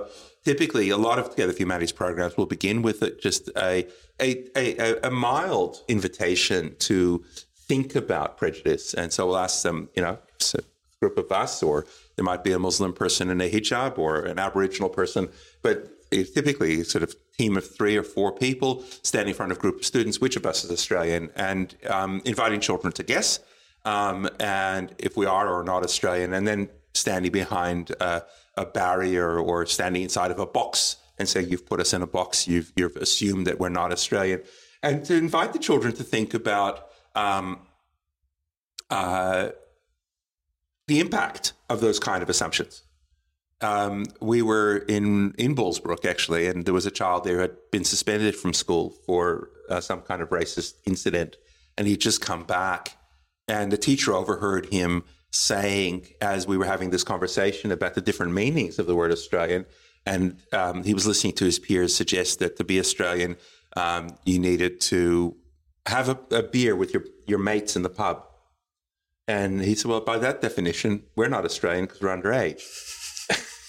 typically, 0.45 0.91
a 0.91 1.01
lot 1.09 1.19
of 1.19 1.31
Together 1.31 1.55
for 1.55 1.63
Humanities 1.65 1.93
programs 1.93 2.37
will 2.37 2.51
begin 2.57 2.83
with 2.83 3.03
it, 3.03 3.23
just 3.23 3.43
a, 3.57 3.87
a, 4.21 4.29
a, 4.55 5.09
a 5.09 5.11
mild 5.29 5.73
invitation 5.89 6.77
to 6.91 7.25
think 7.69 7.95
about 8.03 8.37
prejudice. 8.37 8.93
And 9.01 9.09
so 9.15 9.21
we'll 9.27 9.45
ask 9.47 9.63
them, 9.63 9.89
you 9.97 10.03
know, 10.03 10.19
a 10.61 10.63
group 11.01 11.17
of 11.17 11.33
us, 11.33 11.63
or 11.63 11.87
there 12.17 12.25
might 12.25 12.45
be 12.45 12.53
a 12.53 12.59
Muslim 12.59 12.93
person 12.93 13.31
in 13.31 13.41
a 13.41 13.51
hijab 13.51 13.99
or 13.99 14.21
an 14.21 14.39
Aboriginal 14.39 14.89
person, 14.89 15.29
but 15.63 15.89
typically 16.11 16.83
sort 16.85 17.03
of 17.03 17.15
team 17.39 17.57
of 17.57 17.69
three 17.69 17.97
or 17.97 18.03
four 18.03 18.33
people 18.33 18.83
standing 19.03 19.31
in 19.31 19.35
front 19.35 19.53
of 19.53 19.59
a 19.59 19.61
group 19.61 19.79
of 19.79 19.85
students, 19.85 20.21
which 20.21 20.37
of 20.37 20.45
us 20.45 20.65
is 20.65 20.71
Australian, 20.71 21.31
and 21.37 21.77
um, 21.89 22.21
inviting 22.25 22.61
children 22.61 22.93
to 22.93 23.03
guess, 23.03 23.41
um, 23.85 24.29
and 24.39 24.95
if 24.99 25.17
we 25.17 25.27
are 25.27 25.49
or 25.49 25.65
not 25.65 25.83
Australian, 25.85 26.33
and 26.33 26.47
then 26.47 26.69
standing 26.95 27.31
behind 27.31 27.93
a 28.01 28.67
barrier 28.67 29.39
or 29.39 29.65
standing 29.67 30.03
inside 30.03 30.31
of 30.31 30.39
a 30.39 30.47
box 30.47 30.97
and 31.19 31.29
saying, 31.29 31.49
"You've 31.49 31.67
put 31.67 31.81
us 31.81 31.93
in 31.93 32.03
a 32.03 32.07
box. 32.07 32.47
You've 32.47 32.73
you've 32.77 32.97
assumed 32.97 33.47
that 33.47 33.59
we're 33.59 33.69
not 33.69 33.93
Australian," 33.93 34.43
and 34.83 35.05
to 35.07 35.15
invite 35.15 35.53
the 35.53 35.59
children 35.59 35.95
to 35.95 36.03
think 36.03 36.35
about 36.35 36.89
um, 37.15 37.61
uh, 38.91 39.51
the 40.91 40.99
impact 40.99 41.53
of 41.69 41.81
those 41.81 42.01
kind 42.01 42.21
of 42.21 42.29
assumptions. 42.29 42.83
Um, 43.61 44.07
we 44.21 44.43
were 44.43 44.79
in 44.89 45.35
in 45.39 45.55
Bullsbrook 45.55 46.05
actually, 46.05 46.49
and 46.49 46.65
there 46.65 46.75
was 46.75 46.87
a 46.87 46.91
child 46.91 47.23
there 47.23 47.37
who 47.37 47.43
had 47.43 47.57
been 47.71 47.85
suspended 47.85 48.35
from 48.35 48.53
school 48.53 48.91
for 49.07 49.51
uh, 49.69 49.81
some 49.81 50.01
kind 50.01 50.21
of 50.21 50.31
racist 50.31 50.73
incident, 50.87 51.37
and 51.79 51.87
he'd 51.87 52.01
just 52.01 52.21
come 52.21 52.43
back, 52.45 52.97
and 53.47 53.71
the 53.71 53.79
teacher 53.79 54.13
overheard 54.15 54.67
him 54.73 55.05
saying, 55.31 56.09
as 56.21 56.49
we 56.49 56.57
were 56.59 56.65
having 56.65 56.91
this 56.91 57.05
conversation 57.05 57.71
about 57.71 57.95
the 57.95 58.01
different 58.01 58.33
meanings 58.33 58.81
of 58.81 58.87
the 58.89 58.97
word 58.97 59.13
Australian, 59.13 59.67
and 60.05 60.23
um, 60.53 60.83
he 60.83 60.93
was 60.93 61.07
listening 61.07 61.35
to 61.35 61.45
his 61.45 61.61
peers 61.61 61.95
suggest 61.95 62.41
that 62.41 62.57
to 62.57 62.65
be 62.65 62.81
Australian, 62.81 63.37
um, 63.77 64.09
you 64.25 64.41
needed 64.41 64.81
to 64.81 65.37
have 65.87 66.09
a, 66.09 66.19
a 66.35 66.43
beer 66.43 66.75
with 66.75 66.93
your, 66.93 67.05
your 67.29 67.39
mates 67.39 67.77
in 67.77 67.83
the 67.83 67.95
pub. 68.03 68.27
And 69.31 69.63
he 69.63 69.77
said, 69.77 69.89
Well, 69.89 70.01
by 70.01 70.19
that 70.19 70.41
definition, 70.41 71.05
we're 71.15 71.29
not 71.29 71.45
Australian 71.45 71.85
because 71.85 72.01
we're 72.01 72.17
underage. 72.17 72.63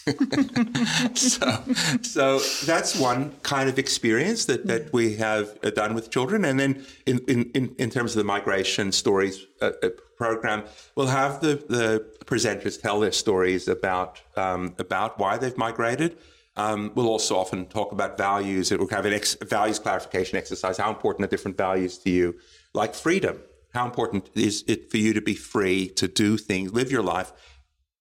so, 1.16 1.64
so 2.02 2.40
that's 2.66 3.00
one 3.00 3.32
kind 3.44 3.70
of 3.70 3.78
experience 3.78 4.46
that, 4.46 4.66
that 4.66 4.92
we 4.92 5.18
have 5.18 5.60
uh, 5.64 5.70
done 5.70 5.94
with 5.94 6.10
children. 6.10 6.46
And 6.46 6.60
then 6.60 6.84
in, 7.06 7.20
in, 7.28 7.76
in 7.78 7.90
terms 7.92 8.16
of 8.16 8.18
the 8.18 8.24
migration 8.24 8.92
stories 8.92 9.46
uh, 9.62 9.74
uh, 9.84 9.90
program, 10.18 10.64
we'll 10.96 11.14
have 11.22 11.42
the, 11.42 11.64
the 11.70 12.08
presenters 12.26 12.82
tell 12.82 13.00
their 13.00 13.12
stories 13.12 13.68
about, 13.68 14.20
um, 14.36 14.74
about 14.80 15.20
why 15.20 15.38
they've 15.38 15.58
migrated. 15.58 16.18
Um, 16.58 16.92
we'll 16.96 17.08
also 17.08 17.38
often 17.38 17.68
talk 17.68 17.92
about 17.92 18.18
values. 18.18 18.72
It 18.72 18.80
will 18.80 18.90
have 18.90 19.06
an 19.06 19.14
ex- 19.14 19.38
values 19.44 19.78
clarification 19.78 20.40
exercise. 20.40 20.78
How 20.78 20.90
important 20.90 21.26
are 21.26 21.30
different 21.30 21.58
values 21.58 22.00
to 22.00 22.10
you? 22.10 22.36
Like 22.74 22.96
freedom. 22.96 23.40
How 23.74 23.86
important 23.86 24.30
is 24.36 24.64
it 24.68 24.92
for 24.92 24.98
you 24.98 25.14
to 25.14 25.22
be 25.22 25.34
free 25.34 25.88
to 25.90 26.08
do 26.08 26.38
things, 26.38 26.74
live 26.74 26.92
your 26.92 27.04
life 27.04 27.32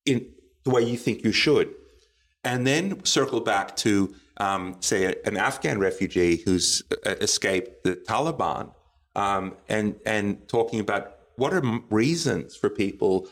in 0.05 0.27
the 0.65 0.71
way 0.71 0.83
you 0.83 0.97
think 0.97 1.25
you 1.25 1.33
should? 1.33 1.75
And 2.43 2.67
then 2.67 3.05
circle 3.05 3.41
back 3.41 3.77
to, 3.77 4.15
um, 4.39 4.77
say, 4.81 5.15
an 5.25 5.37
Afghan 5.37 5.79
refugee 5.79 6.39
who's 6.39 6.83
uh, 7.07 7.11
escaped 7.21 7.85
the 7.85 7.97
Taliban 7.97 8.73
um, 9.15 9.57
and, 9.69 9.97
and 10.07 10.49
talking 10.49 10.81
about 10.81 11.17
what 11.37 11.53
are 11.53 11.63
reasons 11.91 12.57
for 12.57 12.69
people 12.71 13.29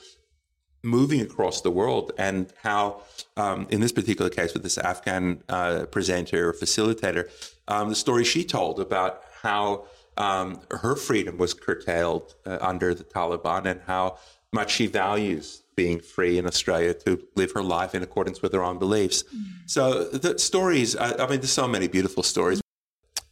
moving 0.83 1.21
across 1.21 1.61
the 1.63 1.71
world 1.71 2.13
and 2.19 2.53
how, 2.63 3.03
um, 3.37 3.67
in 3.71 3.81
this 3.81 3.93
particular 3.93 4.31
case 4.31 4.55
with 4.55 4.63
this 4.63 4.79
Afghan 4.79 5.43
uh, 5.49 5.87
presenter 5.91 6.51
or 6.51 6.53
facilitator, 6.53 7.29
um, 7.67 7.89
the 7.89 7.95
story 7.95 8.25
she 8.25 8.45
told 8.45 8.79
about 8.79 9.23
how 9.43 9.87
um, 10.19 10.61
her 10.71 10.97
freedom 10.97 11.39
was 11.39 11.55
curtailed 11.55 12.35
uh, 12.45 12.59
under 12.61 12.93
the 12.93 13.05
Taliban 13.05 13.65
and 13.65 13.81
how 13.87 14.19
much 14.53 14.73
she 14.73 14.87
values 14.87 15.63
being 15.77 16.01
free 16.01 16.39
in 16.39 16.47
Australia 16.47 16.93
to 16.93 17.23
live 17.37 17.53
her 17.53 17.63
life 17.63 17.95
in 17.95 18.03
accordance 18.03 18.43
with 18.43 18.53
her 18.53 18.63
own 18.63 18.79
beliefs. 18.79 19.23
Mm. 19.23 19.45
So 19.67 20.05
the 20.05 20.39
stories, 20.39 20.97
I, 20.97 21.13
I 21.13 21.29
mean, 21.29 21.39
there's 21.39 21.53
so 21.53 21.69
many 21.69 21.87
beautiful 21.87 22.25
stories. 22.25 22.61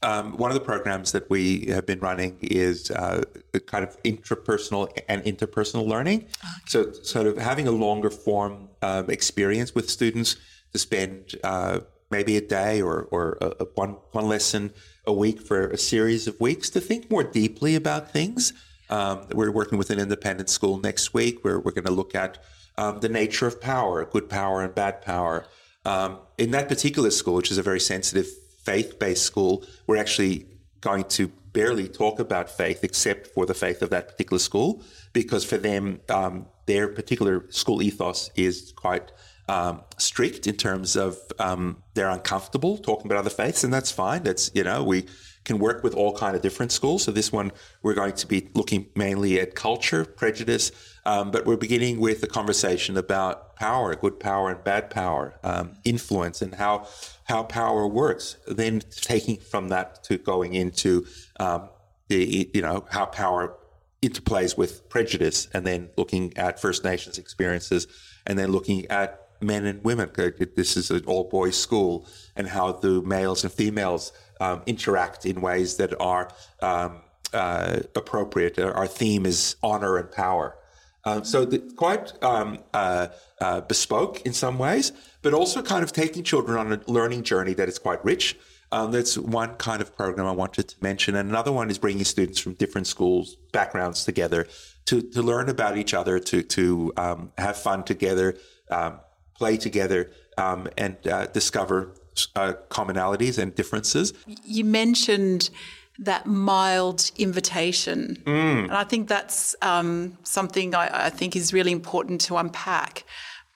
Um, 0.03 0.37
one 0.37 0.51
of 0.53 0.55
the 0.55 0.65
programs 0.65 1.11
that 1.13 1.29
we 1.29 1.67
have 1.67 1.87
been 1.87 1.99
running 1.99 2.39
is 2.43 2.91
uh, 2.93 3.25
kind 3.67 3.83
of 3.83 4.01
intrapersonal 4.05 4.97
and 5.09 5.25
interpersonal 5.25 5.87
learning. 5.87 6.19
Okay. 6.21 6.67
So, 6.67 6.93
sort 6.93 7.27
of 7.27 7.39
having 7.39 7.67
a 7.67 7.73
longer 7.73 8.11
form 8.11 8.69
um, 8.83 9.11
experience 9.11 9.75
with 9.75 9.91
students 9.91 10.37
to 10.73 10.79
spend 10.79 11.35
uh, 11.43 11.81
maybe 12.11 12.37
a 12.37 12.41
day 12.41 12.81
or, 12.81 13.09
or 13.11 13.39
a, 13.41 13.47
a 13.61 13.65
one, 13.75 13.97
one 14.13 14.29
lesson 14.29 14.73
a 15.07 15.13
week 15.13 15.41
for 15.41 15.69
a 15.69 15.79
series 15.79 16.27
of 16.27 16.39
weeks 16.41 16.69
to 16.71 16.81
think 16.81 17.11
more 17.11 17.23
deeply 17.23 17.75
about 17.75 18.11
things. 18.11 18.53
Um, 18.91 19.27
we're 19.33 19.53
working 19.53 19.79
with 19.79 19.91
an 19.91 19.99
independent 19.99 20.51
school 20.51 20.79
next 20.79 21.15
week 21.15 21.45
where 21.45 21.59
we're 21.59 21.73
going 21.73 21.85
to 21.85 21.93
look 21.93 22.15
at 22.15 22.39
um, 22.77 23.01
the 23.01 23.09
nature 23.09 23.47
of 23.47 23.61
power, 23.61 24.05
good 24.05 24.29
power 24.29 24.63
and 24.63 24.75
bad 24.75 25.03
power. 25.03 25.47
Um, 25.85 26.19
in 26.37 26.51
that 26.51 26.69
particular 26.69 27.11
school, 27.11 27.35
which 27.35 27.51
is 27.51 27.59
a 27.59 27.63
very 27.63 27.81
sensitive 27.81 28.27
faith 28.63 28.99
based 28.99 29.23
school, 29.23 29.65
we're 29.87 29.97
actually 29.97 30.47
going 30.81 31.05
to 31.05 31.29
barely 31.53 31.89
talk 31.89 32.19
about 32.19 32.51
faith 32.51 32.85
except 32.85 33.29
for 33.29 33.47
the 33.47 33.55
faith 33.55 33.83
of 33.83 33.91
that 33.91 34.09
particular 34.09 34.39
school, 34.39 34.83
because 35.13 35.45
for 35.45 35.57
them, 35.57 36.01
um, 36.09 36.47
their 36.67 36.89
particular 36.89 37.51
school 37.51 37.81
ethos 37.81 38.31
is 38.35 38.73
quite 38.77 39.13
um, 39.49 39.83
strict 39.97 40.47
in 40.47 40.57
terms 40.57 40.97
of 40.97 41.19
um, 41.39 41.83
they're 41.95 42.09
uncomfortable 42.09 42.79
talking 42.79 43.07
about 43.07 43.19
other 43.19 43.31
faiths, 43.31 43.65
and 43.65 43.73
that's 43.73 43.91
fine. 43.91 44.23
That's 44.23 44.51
you 44.55 44.65
know 44.65 44.83
we 44.83 45.07
can 45.45 45.59
work 45.61 45.85
with 45.85 45.95
all 45.95 46.17
kind 46.17 46.35
of 46.35 46.43
different 46.43 46.73
schools. 46.73 47.05
So 47.05 47.13
this 47.13 47.31
one 47.33 47.53
we're 47.83 47.95
going 47.95 48.15
to 48.15 48.27
be 48.27 48.49
looking 48.55 48.87
mainly 48.97 49.41
at 49.41 49.55
culture, 49.55 50.05
prejudice, 50.05 50.73
um, 51.05 51.31
but 51.31 51.47
we're 51.47 51.57
beginning 51.57 52.01
with 52.01 52.23
a 52.25 52.27
conversation 52.27 52.97
about 52.97 53.55
power, 53.55 53.95
good 53.95 54.19
power 54.19 54.51
and 54.51 54.63
bad 54.65 54.91
power, 54.91 55.39
um, 55.45 55.77
influence, 55.85 56.43
and 56.43 56.55
how 56.57 56.89
how 57.25 57.45
power 57.45 57.87
works. 57.87 58.37
Then 58.49 58.81
taking 58.91 59.37
from 59.37 59.69
that 59.69 60.03
to 60.05 60.19
going 60.19 60.55
into 60.55 61.07
um, 61.39 61.69
the 62.09 62.51
you 62.53 62.63
know 62.63 62.85
how 62.91 63.07
power 63.07 63.57
interplays 64.03 64.59
with 64.59 64.89
prejudice, 64.89 65.49
and 65.55 65.65
then 65.65 65.91
looking 65.97 66.37
at 66.37 66.61
First 66.61 66.85
Nations 66.85 67.19
experiences, 67.19 67.87
and 68.27 68.37
then 68.39 68.51
looking 68.51 68.87
at 68.87 69.26
men 69.41 69.65
and 69.65 69.83
women. 69.85 70.11
This 70.57 70.77
is 70.77 70.91
an 70.91 71.05
all 71.07 71.25
boys 71.25 71.57
school, 71.57 72.07
and 72.35 72.49
how 72.49 72.73
the 72.73 73.03
males 73.03 73.45
and 73.45 73.53
females 73.53 74.13
um, 74.41 74.63
interact 74.67 75.27
in 75.27 75.41
ways 75.41 75.77
that 75.77 75.99
are 76.01 76.31
um, 76.61 77.01
uh, 77.33 77.81
appropriate. 77.95 78.59
Our 78.59 78.87
theme 78.87 79.27
is 79.27 79.57
honor 79.63 79.97
and 79.97 80.11
power. 80.11 80.57
Um, 81.05 81.25
so 81.25 81.45
the, 81.45 81.59
quite 81.59 82.13
um, 82.23 82.59
uh, 82.75 83.09
uh, 83.41 83.61
bespoke 83.61 84.23
in 84.23 84.33
some 84.33 84.59
ways, 84.59 84.93
but 85.23 85.33
also 85.33 85.63
kind 85.63 85.85
of 85.85 85.93
taking 85.93 86.25
children 86.25 86.59
on 86.59 86.73
a 86.73 86.81
learning 86.91 87.23
journey 87.23 87.55
that 87.55 87.69
is 87.69 87.79
quite 87.79 88.05
rich. 88.05 88.37
Um, 88.73 88.91
that's 88.91 89.17
one 89.17 89.55
kind 89.55 89.81
of 89.81 89.97
program 89.97 90.27
I 90.27 90.33
wanted 90.33 90.67
to 90.69 90.77
mention. 90.81 91.15
And 91.15 91.29
another 91.29 91.53
one 91.53 91.71
is 91.71 91.79
bringing 91.79 92.05
students 92.05 92.41
from 92.41 92.55
different 92.55 92.89
schools, 92.89 93.37
backgrounds 93.53 94.05
together 94.05 94.49
to, 94.87 95.01
to 95.01 95.23
learn 95.23 95.49
about 95.49 95.77
each 95.77 95.95
other, 95.95 96.19
to, 96.19 96.43
to 96.43 96.93
um, 96.97 97.33
have 97.39 97.57
fun 97.57 97.85
together, 97.85 98.37
um, 98.71 98.99
play 99.39 99.57
together, 99.57 100.11
um, 100.39 100.69
and 100.77 100.97
uh, 101.07 101.27
discover 101.27 101.95
uh, 102.35 102.55
commonalities 102.69 103.39
and 103.39 103.55
differences. 103.55 104.13
You 104.45 104.65
mentioned 104.65 105.51
that 105.99 106.27
mild 106.27 107.11
invitation. 107.17 108.23
Mm. 108.27 108.65
And 108.65 108.73
I 108.73 108.85
think 108.85 109.09
that's 109.09 109.55
um, 109.63 110.19
something 110.25 110.75
I, 110.75 111.07
I 111.07 111.11
think 111.11 111.37
is 111.37 111.53
really 111.53 111.73
important 111.73 112.21
to 112.23 112.37
unpack 112.37 113.05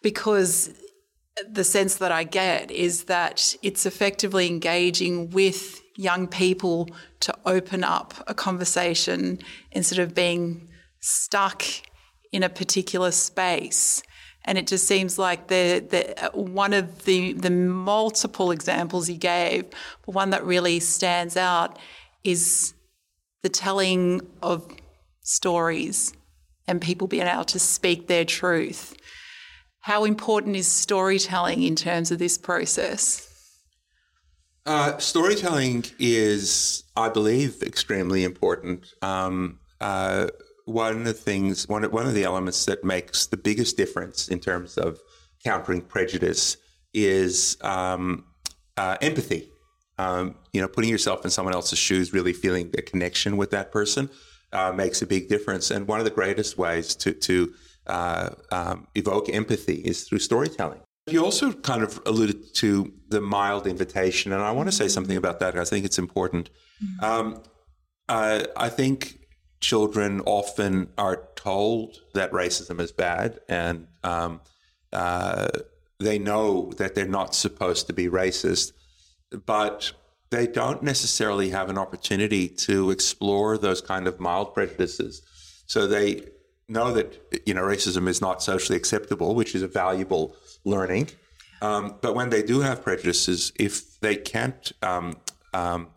because 0.03 0.71
the 1.49 1.65
sense 1.65 1.97
that 1.97 2.13
I 2.13 2.25
get 2.25 2.71
is 2.71 3.05
that 3.05 3.55
it's 3.63 3.87
effectively 3.87 4.47
engaging 4.47 5.31
with 5.31 5.81
young 5.97 6.27
people 6.27 6.89
to 7.21 7.35
open 7.45 7.85
up 7.85 8.15
a 8.27 8.35
conversation 8.35 9.39
instead 9.73 9.99
of 9.99 10.15
being 10.15 10.69
stuck 11.01 11.63
in 12.33 12.43
a 12.43 12.49
particular 12.49 13.11
space. 13.11 14.03
And 14.51 14.59
it 14.59 14.67
just 14.67 14.89
seems 14.89 15.17
like 15.17 15.47
the, 15.47 15.79
the 15.79 16.31
one 16.37 16.73
of 16.73 17.05
the 17.05 17.35
the 17.35 17.51
multiple 17.53 18.51
examples 18.51 19.07
he 19.07 19.17
gave, 19.17 19.67
but 20.05 20.13
one 20.13 20.31
that 20.31 20.45
really 20.45 20.81
stands 20.81 21.37
out 21.37 21.79
is 22.25 22.75
the 23.45 23.49
telling 23.49 24.23
of 24.43 24.67
stories 25.23 26.13
and 26.67 26.81
people 26.81 27.07
being 27.07 27.29
able 27.29 27.45
to 27.45 27.61
speak 27.61 28.09
their 28.09 28.25
truth. 28.25 28.97
How 29.83 30.03
important 30.05 30.57
is 30.57 30.67
storytelling 30.67 31.63
in 31.63 31.77
terms 31.77 32.11
of 32.11 32.19
this 32.19 32.37
process? 32.37 33.29
Uh, 34.67 34.99
storytelling 34.99 35.85
is, 36.01 36.83
I 36.97 37.09
believe, 37.09 37.63
extremely 37.63 38.25
important. 38.25 38.85
Um, 39.01 39.61
uh, 39.81 40.27
one 40.73 40.99
of 40.99 41.05
the 41.05 41.13
things, 41.13 41.69
one 41.69 41.85
of, 41.85 41.93
one 41.93 42.07
of 42.07 42.15
the 42.15 42.25
elements 42.25 42.65
that 42.67 42.85
makes 42.85 43.27
the 43.27 43.37
biggest 43.37 43.77
difference 43.77 44.29
in 44.29 44.41
terms 44.41 44.79
of 44.79 45.01
countering 45.45 45.81
prejudice 45.81 46.57
is 46.93 47.57
um, 47.63 48.25
uh, 48.77 48.97
empathy. 49.01 49.51
Um, 49.99 50.37
you 50.53 50.61
know, 50.63 50.69
putting 50.69 50.89
yourself 50.89 51.25
in 51.25 51.31
someone 51.31 51.55
else's 51.55 51.79
shoes, 51.79 52.13
really 52.13 52.33
feeling 52.33 52.71
a 52.79 52.83
connection 52.83 53.37
with 53.37 53.51
that 53.51 53.71
person, 53.71 54.09
uh, 54.53 54.73
makes 54.73 55.03
a 55.03 55.07
big 55.07 55.29
difference. 55.29 55.71
And 55.71 55.87
one 55.87 55.99
of 55.99 56.05
the 56.05 56.11
greatest 56.11 56.57
ways 56.57 56.95
to 56.97 57.13
to 57.13 57.53
uh, 57.87 58.31
um, 58.51 58.87
evoke 58.95 59.29
empathy 59.29 59.75
is 59.75 60.05
through 60.05 60.21
storytelling. 60.21 60.81
You 61.07 61.25
also 61.25 61.53
kind 61.53 61.83
of 61.83 62.01
alluded 62.07 62.55
to 62.55 62.93
the 63.09 63.21
mild 63.21 63.67
invitation, 63.67 64.33
and 64.33 64.43
I 64.43 64.53
want 64.53 64.69
to 64.69 64.73
say 64.73 64.89
something 64.89 65.17
about 65.17 65.41
that. 65.41 65.57
I 65.57 65.65
think 65.65 65.85
it's 65.85 65.99
important. 65.99 66.51
Mm-hmm. 66.83 67.05
Um, 67.05 67.43
uh, 68.09 68.45
I 68.57 68.69
think 68.69 69.20
children 69.61 70.21
often 70.23 70.89
are 70.97 71.29
told 71.37 71.99
that 72.15 72.33
racism 72.33 72.81
is 72.81 72.93
bad, 72.93 73.41
and 73.49 73.87
um, 74.03 74.41
uh, 74.93 75.49
they 75.99 76.19
know 76.19 76.73
that 76.79 76.95
they're 76.95 77.07
not 77.07 77.35
supposed 77.35 77.87
to 77.87 77.93
be 77.93 78.09
racist, 78.09 78.73
but 79.47 79.93
they 80.31 80.47
don't 80.47 80.83
necessarily 80.83 81.51
have 81.51 81.69
an 81.69 81.77
opportunity 81.77 82.49
to 82.49 82.91
explore 82.91 83.59
those 83.59 83.81
kind 83.81 84.07
of 84.07 84.19
mild 84.19 84.55
prejudices. 84.55 85.23
So 85.67 85.87
they 85.87 86.23
know 86.69 86.93
that 86.93 87.43
you 87.47 87.53
know 87.55 87.63
racism 87.63 88.09
is 88.09 88.21
not 88.21 88.43
socially 88.43 88.77
acceptable, 88.77 89.35
which 89.35 89.55
is 89.55 89.63
a 89.63 89.69
valuable 89.69 90.37
learning. 90.65 91.09
Um, 91.63 91.97
but 92.01 92.15
when 92.15 92.31
they 92.31 92.43
do 92.43 92.61
have 92.61 92.83
prejudices, 92.83 93.53
if 93.57 94.01
they 94.01 94.17
can't 94.17 94.73
um, 94.83 95.19
um, 95.53 95.89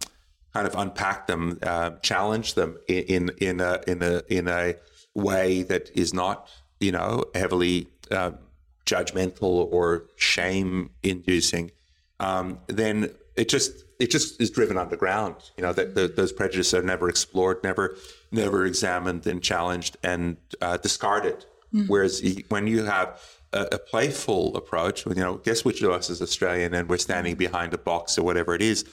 kind 0.53 0.67
of 0.67 0.75
unpack 0.75 1.27
them, 1.27 1.57
uh, 1.63 1.91
challenge 2.01 2.53
them 2.53 2.77
in 2.88 3.31
in 3.39 3.60
a 3.60 3.81
in 3.88 4.01
a 4.03 4.22
in 4.27 4.48
a 4.48 4.75
way 5.15 5.63
that 5.63 5.89
is 5.95 6.13
not 6.13 6.50
you 6.79 6.91
know 6.91 7.25
heavily 7.33 7.88
uh, 8.12 8.31
judgmental 8.86 9.72
or 9.72 10.05
shame 10.15 10.91
inducing, 11.01 11.72
um, 12.19 12.60
then 12.67 13.10
it 13.36 13.50
just 13.50 13.83
it 14.00 14.12
just 14.12 14.39
is 14.39 14.51
driven 14.51 14.77
underground. 14.77 15.36
You 15.57 15.63
know 15.63 15.74
that 15.74 16.15
those 16.15 16.31
prejudices 16.31 16.74
are 16.74 16.83
never 16.83 17.10
explored, 17.10 17.63
never 17.63 17.95
never 18.31 18.66
examined 18.66 19.25
and 19.25 19.42
challenged 19.42 19.98
and 20.03 20.37
uh, 20.61 20.77
discarded. 20.77 21.46
Mm. 21.74 21.89
Whereas 21.89 22.22
when 22.50 22.68
you 22.68 22.83
have 22.83 23.20
a, 23.51 23.68
a, 23.72 23.79
playful 23.79 24.55
approach, 24.55 25.07
you 25.07 25.16
know, 25.16 25.37
guess 25.37 25.66
which 25.66 25.81
of 25.81 25.89
us 25.89 26.11
is 26.11 26.22
Australian, 26.22 26.75
and 26.75 26.87
we're 26.87 26.98
standing 27.00 27.33
behind 27.33 27.74
a 27.74 27.79
box 27.79 28.16
or 28.18 28.24
whatever 28.24 28.53
it 28.53 28.61
is 28.61 28.85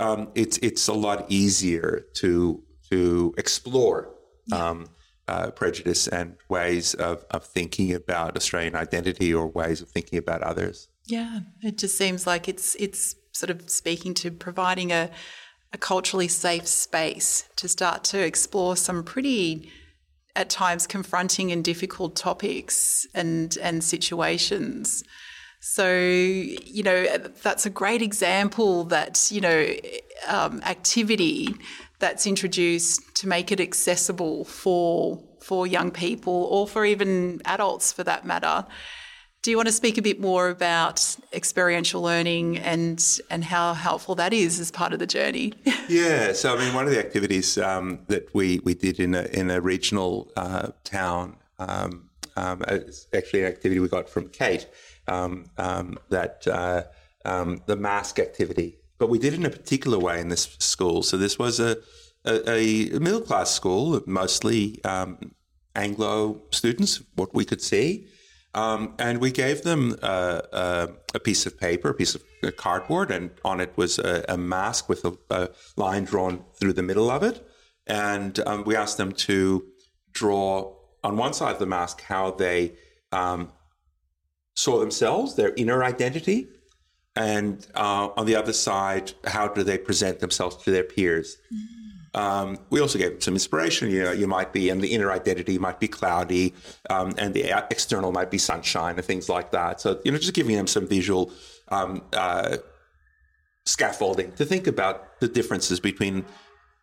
um, 0.00 0.30
it's 0.34 0.58
it's 0.58 0.88
a 0.88 0.94
lot 0.94 1.26
easier 1.28 2.06
to 2.14 2.62
to 2.90 3.34
explore 3.38 4.14
um, 4.52 4.88
uh, 5.28 5.50
prejudice 5.52 6.08
and 6.08 6.36
ways 6.48 6.94
of, 6.94 7.24
of 7.30 7.44
thinking 7.44 7.94
about 7.94 8.36
Australian 8.36 8.74
identity 8.74 9.32
or 9.32 9.46
ways 9.46 9.80
of 9.80 9.88
thinking 9.88 10.18
about 10.18 10.42
others. 10.42 10.88
Yeah, 11.04 11.40
it 11.62 11.78
just 11.78 11.96
seems 11.96 12.26
like 12.26 12.48
it's 12.48 12.74
it's 12.76 13.14
sort 13.32 13.50
of 13.50 13.70
speaking 13.70 14.14
to 14.14 14.30
providing 14.30 14.90
a 14.90 15.10
a 15.72 15.78
culturally 15.78 16.28
safe 16.28 16.66
space 16.66 17.48
to 17.56 17.68
start 17.68 18.02
to 18.02 18.18
explore 18.18 18.76
some 18.76 19.04
pretty 19.04 19.70
at 20.34 20.50
times 20.50 20.86
confronting 20.86 21.52
and 21.52 21.62
difficult 21.62 22.16
topics 22.16 23.06
and 23.14 23.56
and 23.62 23.84
situations 23.84 25.04
so, 25.60 25.94
you 25.94 26.82
know, 26.82 27.18
that's 27.42 27.66
a 27.66 27.70
great 27.70 28.00
example 28.00 28.84
that, 28.84 29.30
you 29.30 29.42
know, 29.42 29.66
um, 30.26 30.62
activity 30.64 31.54
that's 31.98 32.26
introduced 32.26 33.02
to 33.16 33.28
make 33.28 33.52
it 33.52 33.60
accessible 33.60 34.46
for 34.46 35.22
for 35.42 35.66
young 35.66 35.90
people 35.90 36.44
or 36.50 36.66
for 36.66 36.84
even 36.84 37.40
adults 37.44 37.92
for 37.92 38.04
that 38.04 38.24
matter. 38.24 38.64
Do 39.42 39.50
you 39.50 39.56
want 39.56 39.68
to 39.68 39.72
speak 39.72 39.96
a 39.96 40.02
bit 40.02 40.20
more 40.20 40.50
about 40.50 41.16
experiential 41.32 42.00
learning 42.00 42.58
and 42.58 43.04
and 43.30 43.44
how 43.44 43.74
helpful 43.74 44.14
that 44.14 44.32
is 44.32 44.60
as 44.60 44.70
part 44.70 44.94
of 44.94 44.98
the 44.98 45.06
journey? 45.06 45.52
yeah, 45.88 46.32
so 46.32 46.56
I 46.56 46.58
mean, 46.58 46.72
one 46.72 46.86
of 46.86 46.90
the 46.90 46.98
activities 46.98 47.58
um, 47.58 48.00
that 48.08 48.34
we 48.34 48.60
we 48.64 48.72
did 48.72 48.98
in 48.98 49.14
a 49.14 49.24
in 49.24 49.50
a 49.50 49.60
regional 49.60 50.32
uh, 50.36 50.68
town, 50.84 51.36
um, 51.58 52.08
um, 52.36 52.64
it's 52.68 53.08
actually 53.12 53.40
an 53.40 53.48
activity 53.48 53.78
we 53.78 53.88
got 53.88 54.08
from 54.08 54.30
Kate 54.30 54.66
that 55.10 56.46
uh, 56.46 56.82
um, 57.24 57.62
the 57.66 57.76
mask 57.76 58.18
activity. 58.18 58.76
But 58.98 59.08
we 59.08 59.18
did 59.18 59.32
it 59.32 59.40
in 59.40 59.46
a 59.46 59.50
particular 59.50 59.98
way 59.98 60.20
in 60.20 60.28
this 60.28 60.56
school. 60.58 61.02
So 61.02 61.16
this 61.16 61.38
was 61.38 61.58
a, 61.58 61.78
a, 62.24 62.94
a 62.96 63.00
middle 63.00 63.20
class 63.20 63.50
school, 63.50 64.02
mostly 64.06 64.82
um, 64.84 65.18
Anglo 65.74 66.42
students, 66.50 67.02
what 67.14 67.34
we 67.34 67.44
could 67.44 67.62
see. 67.62 68.06
Um, 68.52 68.94
and 68.98 69.20
we 69.20 69.30
gave 69.30 69.62
them 69.62 69.96
uh, 70.02 70.40
uh, 70.52 70.86
a 71.14 71.20
piece 71.20 71.46
of 71.46 71.58
paper, 71.58 71.90
a 71.90 71.94
piece 71.94 72.16
of 72.16 72.24
cardboard, 72.56 73.10
and 73.10 73.30
on 73.44 73.60
it 73.60 73.72
was 73.76 73.98
a, 73.98 74.24
a 74.28 74.36
mask 74.36 74.88
with 74.88 75.04
a, 75.04 75.16
a, 75.30 75.48
line 75.76 76.04
drawn 76.04 76.44
through 76.58 76.72
the 76.72 76.82
middle 76.82 77.10
of 77.10 77.22
it. 77.22 77.46
And 77.86 78.38
um, 78.40 78.64
we 78.64 78.74
asked 78.74 78.96
them 78.96 79.12
to 79.12 79.64
draw 80.12 80.74
on 81.04 81.16
one 81.16 81.32
side 81.32 81.52
of 81.52 81.58
the 81.60 81.66
mask 81.66 82.02
how 82.02 82.32
they 82.32 82.72
um, 83.12 83.52
saw 84.54 84.78
themselves, 84.78 85.36
their 85.36 85.52
inner 85.54 85.82
identity, 85.84 86.48
and 87.16 87.66
uh, 87.74 88.08
on 88.16 88.26
the 88.26 88.36
other 88.36 88.52
side, 88.52 89.12
how 89.24 89.48
do 89.48 89.62
they 89.62 89.78
present 89.78 90.20
themselves 90.20 90.56
to 90.64 90.70
their 90.70 90.84
peers? 90.84 91.36
Um, 92.14 92.58
we 92.70 92.80
also 92.80 92.98
gave 92.98 93.10
them 93.12 93.20
some 93.20 93.34
inspiration. 93.34 93.90
You 93.90 94.04
know, 94.04 94.12
you 94.12 94.26
might 94.26 94.52
be, 94.52 94.68
and 94.68 94.80
the 94.80 94.92
inner 94.92 95.12
identity 95.12 95.58
might 95.58 95.80
be 95.80 95.88
cloudy, 95.88 96.54
um, 96.88 97.14
and 97.18 97.34
the 97.34 97.50
external 97.70 98.12
might 98.12 98.30
be 98.30 98.38
sunshine 98.38 98.96
and 98.96 99.04
things 99.04 99.28
like 99.28 99.52
that. 99.52 99.80
So, 99.80 100.00
you 100.04 100.12
know, 100.12 100.18
just 100.18 100.34
giving 100.34 100.56
them 100.56 100.66
some 100.66 100.86
visual 100.86 101.32
um, 101.68 102.02
uh, 102.12 102.58
scaffolding 103.64 104.32
to 104.32 104.44
think 104.44 104.66
about 104.66 105.20
the 105.20 105.28
differences 105.28 105.78
between 105.80 106.24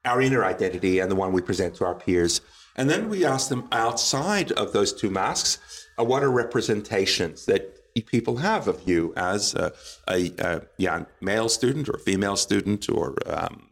our 0.05 0.21
inner 0.21 0.45
identity 0.45 0.99
and 0.99 1.11
the 1.11 1.15
one 1.15 1.33
we 1.33 1.41
present 1.41 1.75
to 1.75 1.85
our 1.85 1.95
peers. 1.95 2.41
And 2.75 2.89
then 2.89 3.09
we 3.09 3.25
asked 3.25 3.49
them 3.49 3.67
outside 3.71 4.51
of 4.53 4.71
those 4.71 4.93
two 4.93 5.09
masks, 5.09 5.59
uh, 5.99 6.03
what 6.03 6.23
are 6.23 6.31
representations 6.31 7.45
that 7.45 7.73
people 8.05 8.37
have 8.37 8.67
of 8.67 8.87
you 8.87 9.13
as 9.17 9.55
a, 9.55 9.73
a, 10.07 10.31
a 10.39 10.61
young 10.77 11.05
male 11.21 11.49
student 11.49 11.89
or 11.89 11.97
female 11.97 12.35
student 12.35 12.87
or 12.89 13.15
um, 13.25 13.69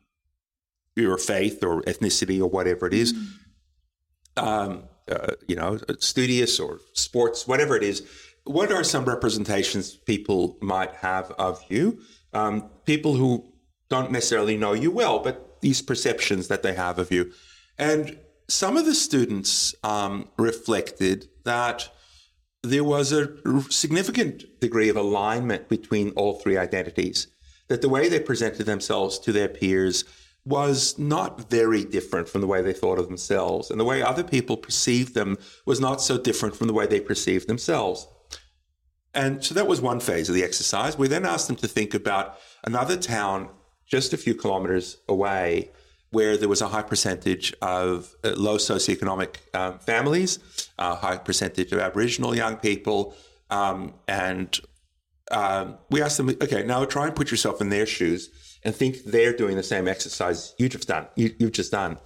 your 0.95 1.17
faith 1.17 1.63
or 1.63 1.81
ethnicity 1.83 2.39
or 2.39 2.47
whatever 2.47 2.87
it 2.87 2.93
is, 2.93 3.13
mm-hmm. 3.13 4.47
um, 4.47 4.83
uh, 5.11 5.33
you 5.47 5.55
know, 5.55 5.79
studious 5.99 6.59
or 6.59 6.79
sports, 6.93 7.47
whatever 7.47 7.75
it 7.75 7.83
is. 7.83 8.07
What 8.45 8.71
are 8.71 8.83
some 8.83 9.05
representations 9.05 9.95
people 9.95 10.57
might 10.61 10.93
have 10.95 11.31
of 11.31 11.63
you? 11.69 11.99
Um, 12.33 12.69
people 12.85 13.15
who 13.15 13.51
don't 13.89 14.11
necessarily 14.11 14.57
know 14.57 14.73
you 14.73 14.91
well, 14.91 15.19
but 15.19 15.61
these 15.61 15.81
perceptions 15.81 16.47
that 16.47 16.63
they 16.63 16.73
have 16.73 16.99
of 16.99 17.11
you. 17.11 17.31
And 17.77 18.17
some 18.47 18.77
of 18.77 18.85
the 18.85 18.95
students 18.95 19.73
um, 19.83 20.29
reflected 20.37 21.27
that 21.43 21.89
there 22.65 22.83
was 22.83 23.11
a 23.11 23.29
significant 23.69 24.59
degree 24.59 24.89
of 24.89 24.95
alignment 24.95 25.69
between 25.69 26.11
all 26.11 26.35
three 26.35 26.57
identities, 26.57 27.27
that 27.67 27.81
the 27.81 27.89
way 27.89 28.09
they 28.09 28.19
presented 28.19 28.65
themselves 28.65 29.17
to 29.19 29.31
their 29.31 29.47
peers 29.47 30.03
was 30.45 30.99
not 30.99 31.49
very 31.49 31.83
different 31.83 32.29
from 32.29 32.41
the 32.41 32.47
way 32.47 32.61
they 32.61 32.73
thought 32.73 32.99
of 32.99 33.07
themselves. 33.07 33.71
And 33.71 33.79
the 33.79 33.85
way 33.85 34.01
other 34.01 34.23
people 34.23 34.57
perceived 34.57 35.15
them 35.15 35.37
was 35.65 35.79
not 35.79 36.01
so 36.01 36.17
different 36.17 36.55
from 36.55 36.67
the 36.67 36.73
way 36.73 36.85
they 36.85 36.99
perceived 36.99 37.47
themselves. 37.47 38.07
And 39.13 39.43
so 39.43 39.55
that 39.55 39.67
was 39.67 39.81
one 39.81 39.99
phase 39.99 40.29
of 40.29 40.35
the 40.35 40.43
exercise. 40.43 40.97
We 40.97 41.07
then 41.07 41.25
asked 41.25 41.47
them 41.47 41.55
to 41.57 41.67
think 41.67 41.93
about 41.93 42.37
another 42.63 42.97
town 42.97 43.49
just 43.87 44.13
a 44.13 44.17
few 44.17 44.35
kilometers 44.35 44.97
away 45.07 45.71
where 46.15 46.37
there 46.37 46.47
was 46.47 46.61
a 46.61 46.69
high 46.69 46.81
percentage 46.93 47.53
of 47.61 48.15
uh, 48.23 48.31
low 48.37 48.55
socioeconomic 48.55 49.35
um, 49.53 49.77
families, 49.79 50.39
a 50.79 50.95
high 50.95 51.17
percentage 51.17 51.73
of 51.73 51.79
Aboriginal 51.79 52.33
young 52.33 52.55
people, 52.55 53.13
um, 53.49 53.93
and 54.07 54.61
um, 55.31 55.77
we 55.89 56.01
asked 56.01 56.15
them, 56.15 56.29
okay, 56.29 56.63
now 56.63 56.85
try 56.85 57.05
and 57.07 57.15
put 57.17 57.31
yourself 57.31 57.59
in 57.59 57.67
their 57.67 57.85
shoes 57.85 58.29
and 58.63 58.73
think 58.73 59.03
they're 59.03 59.35
doing 59.35 59.57
the 59.57 59.63
same 59.73 59.89
exercise 59.89 60.55
you 60.57 60.69
just 60.69 60.87
done. 60.87 61.05
You, 61.17 61.35
have 61.41 61.51
just 61.51 61.73
done. 61.73 61.97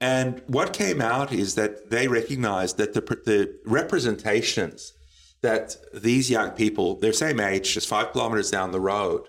And 0.00 0.40
what 0.46 0.72
came 0.72 1.02
out 1.02 1.30
is 1.30 1.54
that 1.56 1.90
they 1.90 2.08
recognized 2.08 2.78
that 2.78 2.94
the, 2.94 3.02
the 3.02 3.58
representations 3.66 4.94
that 5.42 5.76
these 5.92 6.30
young 6.30 6.52
people, 6.52 6.98
their 6.98 7.12
same 7.12 7.40
age, 7.40 7.74
just 7.74 7.88
five 7.88 8.12
kilometers 8.12 8.50
down 8.50 8.72
the 8.72 8.80
road, 8.80 9.26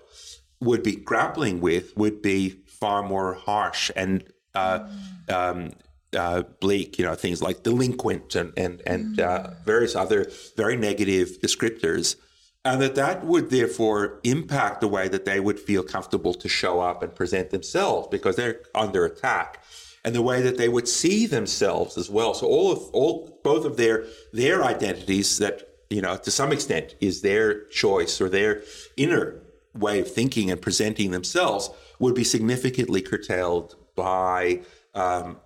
would 0.60 0.82
be 0.82 0.96
grappling 0.96 1.60
with 1.60 1.94
would 1.98 2.22
be 2.22 2.62
far 2.80 3.02
more 3.02 3.34
harsh 3.34 3.90
and 3.96 4.24
uh, 4.54 4.88
um, 5.28 5.72
uh, 6.14 6.42
bleak. 6.60 6.98
You 6.98 7.04
know, 7.04 7.14
things 7.14 7.42
like 7.42 7.62
delinquent 7.62 8.34
and 8.34 8.52
and 8.56 8.82
and 8.86 9.20
uh, 9.20 9.50
various 9.64 9.94
other 9.94 10.30
very 10.56 10.76
negative 10.76 11.40
descriptors, 11.40 12.16
and 12.64 12.80
that 12.80 12.94
that 12.94 13.24
would 13.24 13.50
therefore 13.50 14.20
impact 14.24 14.80
the 14.80 14.88
way 14.88 15.08
that 15.08 15.24
they 15.24 15.40
would 15.40 15.60
feel 15.60 15.82
comfortable 15.82 16.34
to 16.34 16.48
show 16.48 16.80
up 16.80 17.02
and 17.02 17.14
present 17.14 17.50
themselves 17.50 18.08
because 18.10 18.36
they're 18.36 18.60
under 18.74 19.04
attack. 19.04 19.62
And 20.04 20.14
the 20.14 20.22
way 20.22 20.40
that 20.40 20.56
they 20.56 20.68
would 20.68 20.86
see 20.86 21.26
themselves 21.26 21.98
as 21.98 22.08
well. 22.08 22.32
So 22.32 22.46
all 22.46 22.70
of 22.70 22.78
all 22.92 23.40
both 23.42 23.64
of 23.64 23.76
their 23.76 24.04
their 24.32 24.62
identities 24.64 25.38
that 25.38 25.68
you 25.90 26.00
know 26.00 26.16
to 26.16 26.30
some 26.30 26.52
extent 26.52 26.94
is 27.00 27.22
their 27.22 27.64
choice 27.66 28.20
or 28.20 28.28
their 28.28 28.62
inner 28.96 29.42
way 29.74 30.00
of 30.00 30.10
thinking 30.10 30.50
and 30.50 30.62
presenting 30.62 31.10
themselves 31.10 31.70
would 31.98 32.14
be 32.14 32.24
significantly 32.24 33.00
curtailed 33.00 33.76
by 33.94 34.60
um, 34.94 35.38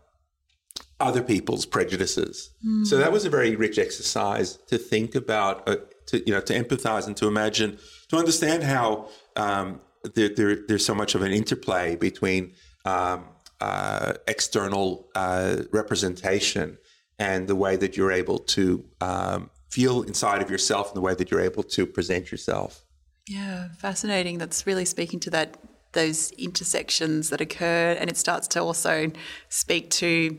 other 0.98 1.22
people's 1.22 1.66
prejudices. 1.66 2.50
Mm. 2.66 2.86
So 2.86 2.98
that 2.98 3.12
was 3.12 3.24
a 3.24 3.30
very 3.30 3.56
rich 3.56 3.78
exercise 3.78 4.56
to 4.68 4.78
think 4.78 5.14
about, 5.14 5.68
uh, 5.68 5.76
to 6.06 6.18
you 6.26 6.32
know, 6.32 6.40
to 6.42 6.54
empathize 6.54 7.06
and 7.06 7.16
to 7.16 7.26
imagine, 7.26 7.78
to 8.08 8.16
understand 8.16 8.62
how 8.62 9.08
um, 9.36 9.80
there, 10.14 10.28
there, 10.28 10.56
there's 10.68 10.84
so 10.84 10.94
much 10.94 11.14
of 11.14 11.22
an 11.22 11.32
interplay 11.32 11.96
between 11.96 12.52
um, 12.84 13.24
uh, 13.60 14.14
external 14.26 15.08
uh, 15.14 15.62
representation 15.72 16.78
and 17.18 17.48
the 17.48 17.56
way 17.56 17.76
that 17.76 17.96
you're 17.96 18.12
able 18.12 18.38
to 18.38 18.84
um, 19.00 19.50
feel 19.70 20.02
inside 20.02 20.42
of 20.42 20.50
yourself 20.50 20.88
and 20.88 20.96
the 20.96 21.02
way 21.02 21.14
that 21.14 21.30
you're 21.30 21.40
able 21.40 21.62
to 21.62 21.86
present 21.86 22.30
yourself. 22.32 22.84
Yeah, 23.28 23.68
fascinating. 23.78 24.38
That's 24.38 24.66
really 24.66 24.84
speaking 24.84 25.20
to 25.20 25.30
that 25.30 25.56
those 25.92 26.30
intersections 26.32 27.30
that 27.30 27.40
occur, 27.40 27.92
and 27.98 28.10
it 28.10 28.16
starts 28.16 28.48
to 28.48 28.60
also 28.60 29.10
speak 29.48 29.90
to 29.90 30.38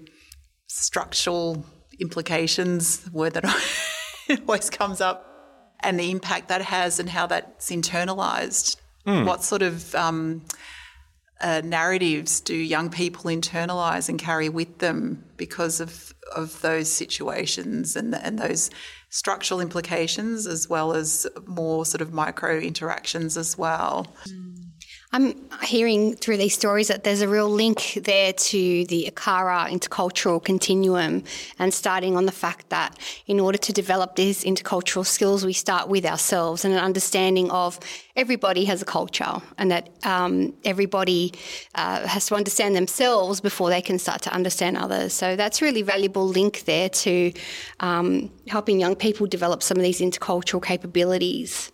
structural 0.67 1.65
implications. 1.99 3.09
Word 3.11 3.33
that 3.33 3.45
always 4.47 4.69
comes 4.69 5.01
up, 5.01 5.25
and 5.81 5.99
the 5.99 6.11
impact 6.11 6.47
that 6.49 6.61
has, 6.61 6.99
and 6.99 7.09
how 7.09 7.27
that's 7.27 7.69
internalized. 7.69 8.77
Mm. 9.05 9.25
What 9.25 9.43
sort 9.43 9.63
of 9.63 9.95
um, 9.95 10.43
uh, 11.41 11.61
narratives 11.63 12.39
do 12.39 12.55
young 12.55 12.89
people 12.89 13.23
internalize 13.23 14.09
and 14.09 14.19
carry 14.19 14.47
with 14.49 14.77
them 14.77 15.23
because 15.37 15.79
of 15.79 16.13
of 16.35 16.61
those 16.61 16.87
situations 16.87 17.95
and 17.95 18.15
and 18.15 18.39
those 18.39 18.69
structural 19.09 19.59
implications 19.59 20.47
as 20.47 20.69
well 20.69 20.93
as 20.93 21.27
more 21.45 21.85
sort 21.85 22.01
of 22.01 22.13
micro 22.13 22.57
interactions 22.57 23.37
as 23.37 23.57
well. 23.57 24.15
I'm 25.13 25.35
hearing 25.61 26.15
through 26.15 26.37
these 26.37 26.53
stories 26.53 26.87
that 26.87 27.03
there's 27.03 27.19
a 27.19 27.27
real 27.27 27.49
link 27.49 27.99
there 28.05 28.31
to 28.31 28.85
the 28.85 29.11
ACARA 29.11 29.69
intercultural 29.69 30.41
continuum 30.41 31.25
and 31.59 31.73
starting 31.73 32.15
on 32.15 32.25
the 32.25 32.31
fact 32.31 32.69
that 32.69 32.97
in 33.27 33.37
order 33.37 33.57
to 33.57 33.73
develop 33.73 34.15
these 34.15 34.45
intercultural 34.45 35.05
skills, 35.05 35.43
we 35.43 35.51
start 35.51 35.89
with 35.89 36.05
ourselves 36.05 36.63
and 36.63 36.73
an 36.73 36.79
understanding 36.79 37.51
of 37.51 37.77
everybody 38.15 38.63
has 38.63 38.81
a 38.81 38.85
culture 38.85 39.41
and 39.57 39.69
that 39.69 39.89
um, 40.05 40.53
everybody 40.63 41.33
uh, 41.75 42.07
has 42.07 42.27
to 42.27 42.35
understand 42.35 42.73
themselves 42.73 43.41
before 43.41 43.69
they 43.69 43.81
can 43.81 43.99
start 43.99 44.21
to 44.21 44.33
understand 44.33 44.77
others. 44.77 45.11
So 45.11 45.35
that's 45.35 45.61
really 45.61 45.81
valuable 45.81 46.25
link 46.25 46.63
there 46.63 46.87
to 46.87 47.33
um, 47.81 48.31
helping 48.47 48.79
young 48.79 48.95
people 48.95 49.27
develop 49.27 49.61
some 49.61 49.75
of 49.75 49.83
these 49.83 49.99
intercultural 49.99 50.63
capabilities. 50.63 51.69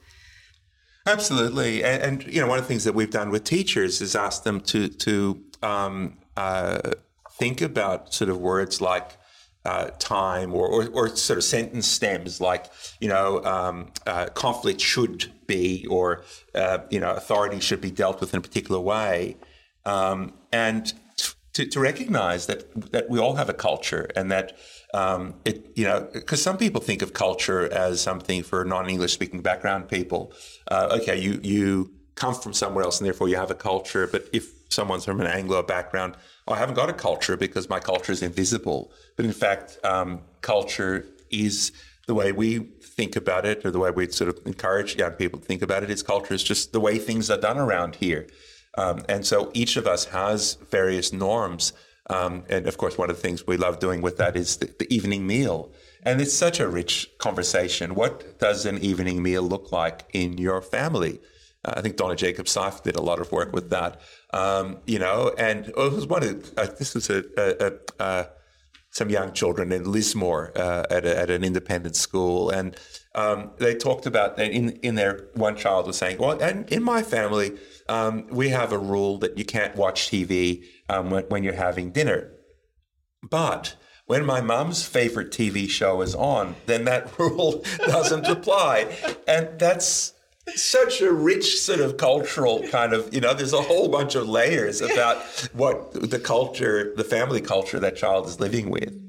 Absolutely, 1.08 1.84
and, 1.84 2.04
and, 2.04 2.34
you 2.34 2.42
know 2.42 2.48
one 2.48 2.58
of 2.58 2.66
the 2.66 2.68
things 2.68 2.84
that 2.84 2.94
we've 2.94 3.10
done 3.10 3.30
with 3.30 3.44
teachers 3.44 4.02
is 4.02 4.16
ask 4.16 4.44
them 4.44 4.60
to 4.62 4.90
to 4.90 5.44
um, 5.64 6.18
uh, 6.36 6.80
think 7.40 7.62
about 7.62 8.14
sort 8.14 8.30
of 8.30 8.38
words 8.38 8.82
like 8.82 9.12
uh, 9.66 9.90
time 10.00 10.54
or, 10.54 10.68
or, 10.68 10.88
or, 10.94 11.16
sort 11.16 11.38
of 11.38 11.44
sentence 11.44 11.88
stems 11.88 12.40
like 12.40 12.68
you 13.02 13.10
know 13.10 13.44
um, 13.44 13.92
uh, 14.06 14.26
conflict 14.28 14.80
should 14.80 15.32
be 15.46 15.86
or 15.90 16.24
uh, 16.56 16.80
you 16.90 17.00
know 17.00 17.12
authority 17.12 17.60
should 17.60 17.82
be 17.82 17.92
dealt 17.92 18.20
with 18.20 18.34
in 18.34 18.40
a 18.40 18.42
particular 18.42 18.80
way, 18.80 19.38
um, 19.86 20.34
and 20.52 20.94
to, 21.58 21.66
to 21.66 21.80
recognize 21.80 22.46
that 22.46 22.92
that 22.92 23.10
we 23.10 23.18
all 23.20 23.36
have 23.36 23.50
a 23.50 23.54
culture 23.54 24.10
and 24.16 24.32
that 24.32 24.56
um, 24.94 25.34
it, 25.44 25.72
you 25.76 25.86
know, 25.86 26.08
because 26.14 26.42
some 26.42 26.58
people 26.58 26.80
think 26.80 27.02
of 27.02 27.14
culture 27.14 27.72
as 27.74 28.00
something 28.00 28.44
for 28.44 28.64
non-English 28.64 29.14
speaking 29.14 29.42
background 29.42 29.90
people. 29.90 30.32
Uh, 30.68 30.98
okay, 31.02 31.18
you 31.20 31.40
you 31.42 31.92
come 32.14 32.36
from 32.36 32.54
somewhere 32.54 32.84
else, 32.84 33.00
and 33.00 33.08
therefore 33.08 33.28
you 33.28 33.38
have 33.38 33.50
a 33.50 33.56
culture. 33.72 34.06
But 34.06 34.28
if 34.32 34.46
someone's 34.70 35.06
from 35.06 35.20
an 35.20 35.28
Anglo 35.28 35.64
background, 35.64 36.16
oh, 36.48 36.54
I 36.54 36.58
haven't 36.58 36.76
got 36.76 36.90
a 36.90 36.94
culture 36.94 37.36
because 37.36 37.70
my 37.70 37.80
culture 37.80 38.12
is 38.12 38.22
invisible. 38.22 38.92
But 39.16 39.26
in 39.26 39.34
fact, 39.34 39.80
um, 39.84 40.22
culture 40.42 41.06
is 41.32 41.72
the 42.06 42.14
way 42.14 42.32
we 42.32 42.60
think 43.00 43.16
about 43.16 43.46
it, 43.46 43.66
or 43.66 43.72
the 43.72 43.80
way 43.80 43.90
we 43.90 44.08
sort 44.10 44.30
of 44.30 44.38
encourage 44.46 44.96
young 44.96 45.14
people 45.14 45.40
to 45.40 45.46
think 45.46 45.64
about 45.64 45.82
it. 45.84 45.90
Is 45.90 46.04
culture 46.04 46.36
is 46.36 46.44
just 46.44 46.72
the 46.72 46.80
way 46.80 47.00
things 47.00 47.32
are 47.32 47.42
done 47.50 47.58
around 47.58 47.96
here. 47.96 48.28
Um, 48.78 49.04
and 49.10 49.26
so 49.26 49.52
each 49.54 49.76
of 49.76 49.88
us 49.88 50.06
has 50.06 50.56
various 50.70 51.12
norms 51.12 51.74
um, 52.10 52.44
and 52.50 52.68
of 52.68 52.78
course, 52.78 52.98
one 52.98 53.10
of 53.10 53.18
the 53.18 53.22
things 53.22 53.46
we 53.46 53.58
love 53.58 53.80
doing 53.80 54.02
with 54.02 54.18
that 54.18 54.36
is 54.36 54.58
the, 54.58 54.74
the, 54.80 54.94
evening 54.94 55.28
meal. 55.28 55.72
And 56.04 56.22
it's 56.22 56.34
such 56.34 56.60
a 56.60 56.68
rich 56.68 57.10
conversation. 57.18 57.96
What 57.96 58.40
does 58.40 58.66
an 58.66 58.78
evening 58.78 59.22
meal 59.22 59.42
look 59.42 59.72
like 59.72 60.06
in 60.14 60.38
your 60.38 60.62
family? 60.62 61.20
Uh, 61.66 61.74
I 61.76 61.82
think 61.82 61.98
Donna 61.98 62.16
Jacobs 62.16 62.56
Sife 62.56 62.82
did 62.84 62.96
a 62.96 63.02
lot 63.02 63.20
of 63.20 63.32
work 63.32 63.52
with 63.52 63.70
that. 63.72 64.00
Um, 64.32 64.78
you 64.86 65.00
know, 65.00 65.34
and 65.38 65.68
it 65.68 65.76
was 65.76 66.08
one 66.08 66.24
of 66.24 66.54
uh, 66.58 66.68
this 66.80 66.94
was 66.96 67.10
a, 67.10 67.24
a, 67.38 67.68
a, 67.68 68.02
uh, 68.02 68.24
some 68.92 69.10
young 69.10 69.34
children 69.34 69.72
in 69.74 69.92
Lismore 69.92 70.54
uh, 70.56 70.86
at, 70.90 71.06
at, 71.06 71.30
an 71.30 71.44
independent 71.44 71.96
school, 71.96 72.50
and 72.50 72.76
um, 73.18 73.50
they 73.58 73.74
talked 73.74 74.06
about 74.06 74.40
in 74.40 74.70
in 74.84 74.94
their 74.94 75.28
one 75.34 75.56
child 75.56 75.88
was 75.88 75.98
saying, 75.98 76.20
well, 76.20 76.40
and 76.40 76.72
in 76.72 76.84
my 76.84 77.02
family, 77.02 77.58
um, 77.90 78.28
we 78.30 78.50
have 78.50 78.72
a 78.72 78.78
rule 78.78 79.18
that 79.18 79.38
you 79.40 79.44
can't 79.44 79.76
watch 79.76 80.10
TV 80.10 80.64
um, 80.88 81.10
when, 81.10 81.24
when 81.26 81.44
you're 81.44 81.54
having 81.54 81.90
dinner. 81.90 82.32
But 83.28 83.76
when 84.06 84.24
my 84.24 84.40
mom's 84.40 84.86
favorite 84.86 85.32
TV 85.32 85.68
show 85.68 86.02
is 86.02 86.14
on, 86.14 86.56
then 86.68 86.86
that 86.86 87.18
rule 87.20 87.64
doesn't 87.80 88.28
apply. 88.28 88.96
And 89.28 89.58
that's 89.58 90.14
such 90.56 91.02
a 91.02 91.12
rich 91.12 91.60
sort 91.60 91.80
of 91.80 91.98
cultural 91.98 92.64
kind 92.70 92.94
of, 92.94 93.12
you 93.14 93.20
know, 93.20 93.34
there's 93.34 93.52
a 93.52 93.62
whole 93.62 93.90
bunch 93.90 94.14
of 94.14 94.30
layers 94.30 94.80
about 94.80 95.18
what 95.54 95.92
the 95.92 96.20
culture, 96.20 96.94
the 96.96 97.04
family 97.04 97.42
culture 97.42 97.80
that 97.80 97.98
child 97.98 98.28
is 98.28 98.40
living 98.40 98.70
with. 98.70 99.07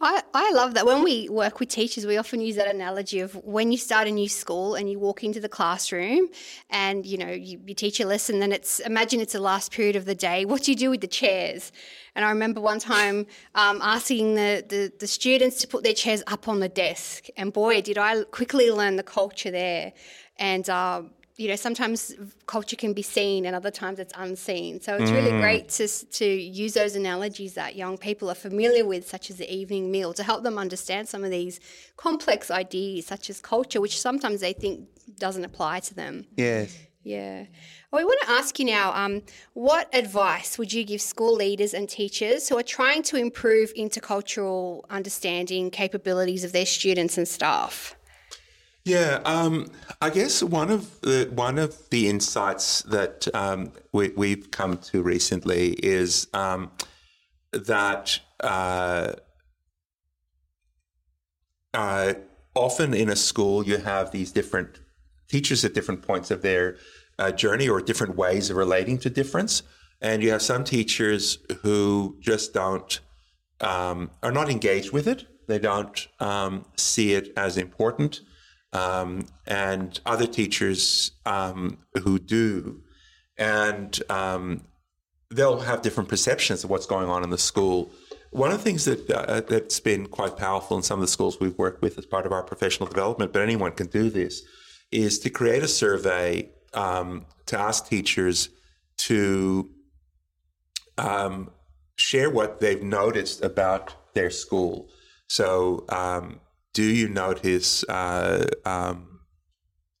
I, 0.00 0.22
I 0.34 0.50
love 0.52 0.74
that. 0.74 0.86
When 0.86 1.04
we 1.04 1.28
work 1.28 1.60
with 1.60 1.68
teachers, 1.68 2.04
we 2.04 2.16
often 2.16 2.40
use 2.40 2.56
that 2.56 2.66
analogy 2.66 3.20
of 3.20 3.34
when 3.44 3.70
you 3.70 3.78
start 3.78 4.08
a 4.08 4.10
new 4.10 4.28
school 4.28 4.74
and 4.74 4.90
you 4.90 4.98
walk 4.98 5.22
into 5.22 5.38
the 5.38 5.48
classroom 5.48 6.28
and, 6.68 7.06
you 7.06 7.16
know, 7.16 7.30
you, 7.30 7.60
you 7.64 7.74
teach 7.74 8.00
a 8.00 8.06
lesson, 8.06 8.40
then 8.40 8.50
it's, 8.50 8.80
imagine 8.80 9.20
it's 9.20 9.34
the 9.34 9.40
last 9.40 9.70
period 9.70 9.94
of 9.94 10.04
the 10.04 10.16
day. 10.16 10.44
What 10.44 10.64
do 10.64 10.72
you 10.72 10.76
do 10.76 10.90
with 10.90 11.00
the 11.00 11.06
chairs? 11.06 11.70
And 12.16 12.24
I 12.24 12.30
remember 12.30 12.60
one 12.60 12.80
time 12.80 13.26
um, 13.54 13.80
asking 13.82 14.34
the, 14.34 14.64
the, 14.68 14.92
the, 14.98 15.06
students 15.06 15.60
to 15.60 15.68
put 15.68 15.84
their 15.84 15.94
chairs 15.94 16.24
up 16.26 16.48
on 16.48 16.58
the 16.58 16.68
desk. 16.68 17.26
And 17.36 17.52
boy, 17.52 17.82
did 17.82 17.98
I 17.98 18.24
quickly 18.24 18.70
learn 18.70 18.96
the 18.96 19.04
culture 19.04 19.50
there. 19.50 19.92
And 20.38 20.68
uh, 20.68 21.02
you 21.36 21.48
know, 21.48 21.56
sometimes 21.56 22.14
culture 22.46 22.76
can 22.76 22.94
be 22.94 23.02
seen 23.02 23.44
and 23.44 23.54
other 23.54 23.70
times 23.70 23.98
it's 23.98 24.12
unseen. 24.16 24.80
So 24.80 24.96
it's 24.96 25.10
mm. 25.10 25.14
really 25.14 25.38
great 25.38 25.68
to, 25.70 25.86
to 25.86 26.24
use 26.24 26.72
those 26.72 26.96
analogies 26.96 27.54
that 27.54 27.76
young 27.76 27.98
people 27.98 28.30
are 28.30 28.34
familiar 28.34 28.86
with, 28.86 29.06
such 29.06 29.28
as 29.30 29.36
the 29.36 29.52
evening 29.52 29.90
meal, 29.90 30.14
to 30.14 30.22
help 30.22 30.44
them 30.44 30.56
understand 30.56 31.08
some 31.08 31.24
of 31.24 31.30
these 31.30 31.60
complex 31.96 32.50
ideas, 32.50 33.06
such 33.06 33.28
as 33.28 33.40
culture, 33.40 33.82
which 33.82 34.00
sometimes 34.00 34.40
they 34.40 34.54
think 34.54 34.88
doesn't 35.18 35.44
apply 35.44 35.80
to 35.80 35.94
them. 35.94 36.24
Yes. 36.36 36.76
Yeah. 37.02 37.44
Well, 37.90 38.00
we 38.00 38.04
want 38.04 38.20
to 38.22 38.30
ask 38.30 38.58
you 38.58 38.64
now 38.64 38.92
um, 38.94 39.22
what 39.52 39.94
advice 39.94 40.58
would 40.58 40.72
you 40.72 40.84
give 40.84 41.00
school 41.00 41.34
leaders 41.34 41.74
and 41.74 41.88
teachers 41.88 42.48
who 42.48 42.58
are 42.58 42.64
trying 42.64 43.02
to 43.04 43.16
improve 43.16 43.72
intercultural 43.74 44.82
understanding 44.90 45.70
capabilities 45.70 46.44
of 46.44 46.52
their 46.52 46.66
students 46.66 47.16
and 47.18 47.28
staff? 47.28 47.95
Yeah, 48.86 49.20
um, 49.24 49.66
I 50.00 50.10
guess 50.10 50.44
one 50.44 50.70
of 50.70 51.00
the 51.00 51.28
one 51.34 51.58
of 51.58 51.90
the 51.90 52.08
insights 52.08 52.82
that 52.82 53.26
um, 53.34 53.72
we, 53.90 54.30
have 54.30 54.52
come 54.52 54.78
to 54.78 55.02
recently 55.02 55.72
is 55.82 56.28
um, 56.32 56.70
that 57.50 58.20
uh, 58.38 59.14
uh, 61.74 62.14
often 62.54 62.94
in 62.94 63.08
a 63.08 63.16
school 63.16 63.66
you 63.66 63.78
have 63.78 64.12
these 64.12 64.30
different 64.30 64.78
teachers 65.28 65.64
at 65.64 65.74
different 65.74 66.02
points 66.02 66.30
of 66.30 66.42
their 66.42 66.76
uh, 67.18 67.32
journey 67.32 67.68
or 67.68 67.80
different 67.80 68.14
ways 68.14 68.50
of 68.50 68.56
relating 68.56 68.98
to 68.98 69.10
difference, 69.10 69.64
and 70.00 70.22
you 70.22 70.30
have 70.30 70.42
some 70.42 70.62
teachers 70.62 71.38
who 71.62 72.16
just 72.20 72.54
don't 72.54 73.00
um, 73.60 74.12
are 74.22 74.30
not 74.30 74.48
engaged 74.48 74.92
with 74.92 75.08
it. 75.08 75.26
They 75.48 75.58
don't 75.58 76.06
um, 76.20 76.66
see 76.76 77.14
it 77.14 77.32
as 77.36 77.56
important, 77.56 78.20
um, 78.72 79.26
and 79.46 80.00
other 80.04 80.26
teachers 80.26 81.12
um, 81.24 81.78
who 82.02 82.18
do, 82.18 82.82
and 83.38 84.00
um, 84.10 84.62
they'll 85.30 85.60
have 85.60 85.82
different 85.82 86.08
perceptions 86.08 86.64
of 86.64 86.70
what's 86.70 86.86
going 86.86 87.08
on 87.08 87.22
in 87.24 87.30
the 87.30 87.38
school. 87.38 87.90
One 88.30 88.50
of 88.50 88.58
the 88.58 88.64
things 88.64 88.84
that 88.84 89.10
uh, 89.10 89.40
that's 89.40 89.80
been 89.80 90.06
quite 90.06 90.36
powerful 90.36 90.76
in 90.76 90.82
some 90.82 90.98
of 90.98 91.02
the 91.02 91.08
schools 91.08 91.40
we've 91.40 91.56
worked 91.56 91.80
with 91.80 91.98
as 91.98 92.06
part 92.06 92.26
of 92.26 92.32
our 92.32 92.42
professional 92.42 92.88
development, 92.88 93.32
but 93.32 93.42
anyone 93.42 93.72
can 93.72 93.86
do 93.86 94.10
this, 94.10 94.42
is 94.90 95.18
to 95.20 95.30
create 95.30 95.62
a 95.62 95.68
survey 95.68 96.50
um, 96.74 97.26
to 97.46 97.58
ask 97.58 97.88
teachers 97.88 98.50
to 98.98 99.70
um, 100.98 101.50
share 101.96 102.30
what 102.30 102.60
they've 102.60 102.82
noticed 102.82 103.42
about 103.42 103.94
their 104.14 104.30
school. 104.30 104.88
So, 105.28 105.84
um, 105.88 106.40
do 106.76 106.82
you 106.82 107.08
notice 107.08 107.84
uh, 107.84 108.46
um, 108.66 109.20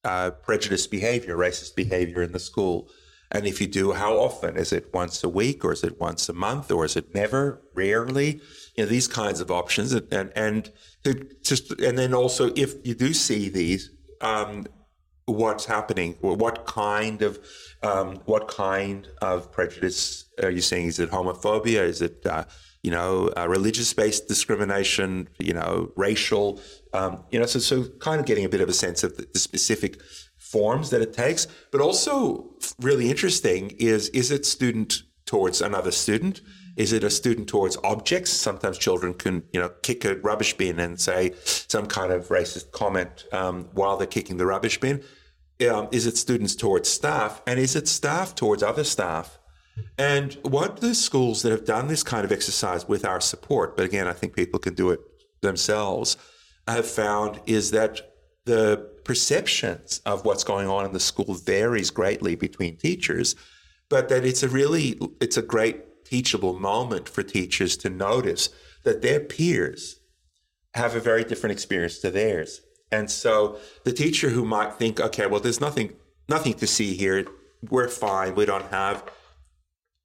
uh, 0.04 0.30
prejudiced 0.30 0.90
behavior, 0.90 1.34
racist 1.34 1.74
behavior 1.74 2.22
in 2.22 2.32
the 2.32 2.38
school? 2.38 2.90
And 3.32 3.46
if 3.46 3.62
you 3.62 3.66
do, 3.66 3.92
how 3.92 4.18
often? 4.18 4.58
Is 4.58 4.74
it 4.74 4.92
once 4.92 5.24
a 5.24 5.28
week, 5.30 5.64
or 5.64 5.72
is 5.72 5.82
it 5.82 5.98
once 5.98 6.28
a 6.28 6.34
month, 6.34 6.70
or 6.70 6.84
is 6.84 6.94
it 6.94 7.14
never, 7.14 7.62
rarely? 7.74 8.42
You 8.76 8.84
know, 8.84 8.90
these 8.90 9.08
kinds 9.08 9.40
of 9.40 9.50
options, 9.50 9.94
and 9.94 10.06
and, 10.12 10.70
and 11.06 11.34
just 11.42 11.70
and 11.80 11.96
then 11.98 12.12
also 12.12 12.52
if 12.54 12.74
you 12.86 12.94
do 12.94 13.14
see 13.14 13.48
these, 13.48 13.90
um, 14.20 14.66
what's 15.24 15.64
happening? 15.64 16.18
What 16.20 16.66
kind 16.66 17.22
of 17.22 17.38
um, 17.82 18.20
what 18.26 18.48
kind 18.48 19.08
of 19.22 19.50
prejudice 19.50 20.26
are 20.42 20.50
you 20.50 20.60
seeing? 20.60 20.88
Is 20.88 20.98
it 20.98 21.10
homophobia? 21.10 21.80
Is 21.80 22.02
it 22.02 22.26
uh, 22.26 22.44
you 22.82 22.90
know 22.90 23.30
uh, 23.36 23.46
religious 23.48 23.92
based 23.92 24.28
discrimination? 24.28 25.28
You 25.38 25.54
know 25.54 25.92
racial? 25.96 26.60
Um, 26.92 27.24
you 27.30 27.38
know 27.38 27.46
so 27.46 27.58
so 27.58 27.84
kind 28.00 28.20
of 28.20 28.26
getting 28.26 28.44
a 28.44 28.48
bit 28.48 28.60
of 28.60 28.68
a 28.68 28.74
sense 28.74 29.02
of 29.02 29.16
the, 29.16 29.26
the 29.32 29.38
specific 29.38 30.00
forms 30.36 30.90
that 30.90 31.02
it 31.02 31.12
takes, 31.12 31.46
but 31.72 31.80
also 31.80 32.50
really 32.80 33.10
interesting 33.10 33.70
is 33.78 34.08
is 34.10 34.30
it 34.30 34.46
student 34.46 35.02
towards 35.26 35.60
another 35.60 35.90
student? 35.90 36.40
Is 36.76 36.92
it 36.92 37.02
a 37.02 37.10
student 37.10 37.48
towards 37.48 37.76
objects? 37.82 38.30
Sometimes 38.30 38.78
children 38.78 39.14
can, 39.14 39.42
you 39.52 39.60
know, 39.60 39.70
kick 39.82 40.04
a 40.04 40.16
rubbish 40.16 40.54
bin 40.54 40.78
and 40.78 41.00
say 41.00 41.32
some 41.44 41.86
kind 41.86 42.12
of 42.12 42.28
racist 42.28 42.70
comment 42.72 43.24
um, 43.32 43.68
while 43.72 43.96
they're 43.96 44.06
kicking 44.06 44.36
the 44.36 44.46
rubbish 44.46 44.78
bin. 44.78 45.02
Um, 45.68 45.88
is 45.90 46.06
it 46.06 46.18
students 46.18 46.54
towards 46.54 46.88
staff? 46.88 47.40
And 47.46 47.58
is 47.58 47.74
it 47.74 47.88
staff 47.88 48.34
towards 48.34 48.62
other 48.62 48.84
staff? 48.84 49.38
And 49.98 50.34
what 50.42 50.80
the 50.80 50.94
schools 50.94 51.42
that 51.42 51.52
have 51.52 51.64
done 51.64 51.88
this 51.88 52.02
kind 52.02 52.24
of 52.24 52.32
exercise 52.32 52.86
with 52.86 53.04
our 53.04 53.20
support, 53.20 53.76
but 53.76 53.86
again, 53.86 54.06
I 54.06 54.12
think 54.12 54.34
people 54.34 54.58
can 54.58 54.74
do 54.74 54.90
it 54.90 55.00
themselves, 55.40 56.16
have 56.68 56.86
found 56.86 57.40
is 57.46 57.70
that 57.70 58.00
the 58.44 58.90
perceptions 59.04 60.00
of 60.04 60.24
what's 60.24 60.44
going 60.44 60.68
on 60.68 60.84
in 60.84 60.92
the 60.92 61.00
school 61.00 61.34
varies 61.34 61.90
greatly 61.90 62.34
between 62.34 62.76
teachers, 62.76 63.34
but 63.88 64.08
that 64.08 64.24
it's 64.24 64.42
a 64.42 64.48
really 64.48 64.98
it's 65.20 65.36
a 65.36 65.42
great 65.42 66.04
teachable 66.04 66.58
moment 66.58 67.08
for 67.08 67.22
teachers 67.22 67.76
to 67.76 67.90
notice 67.90 68.48
that 68.84 69.02
their 69.02 69.20
peers 69.20 70.00
have 70.74 70.94
a 70.94 71.00
very 71.00 71.24
different 71.24 71.52
experience 71.52 71.98
to 71.98 72.10
theirs. 72.10 72.60
And 72.92 73.10
so 73.10 73.58
the 73.84 73.92
teacher 73.92 74.30
who 74.30 74.44
might 74.44 74.74
think, 74.74 75.00
okay, 75.00 75.26
well, 75.26 75.40
there's 75.40 75.60
nothing 75.60 75.94
nothing 76.28 76.54
to 76.54 76.66
see 76.66 76.94
here. 76.94 77.26
We're 77.70 77.88
fine. 77.88 78.34
We 78.34 78.46
don't 78.46 78.70
have 78.70 79.04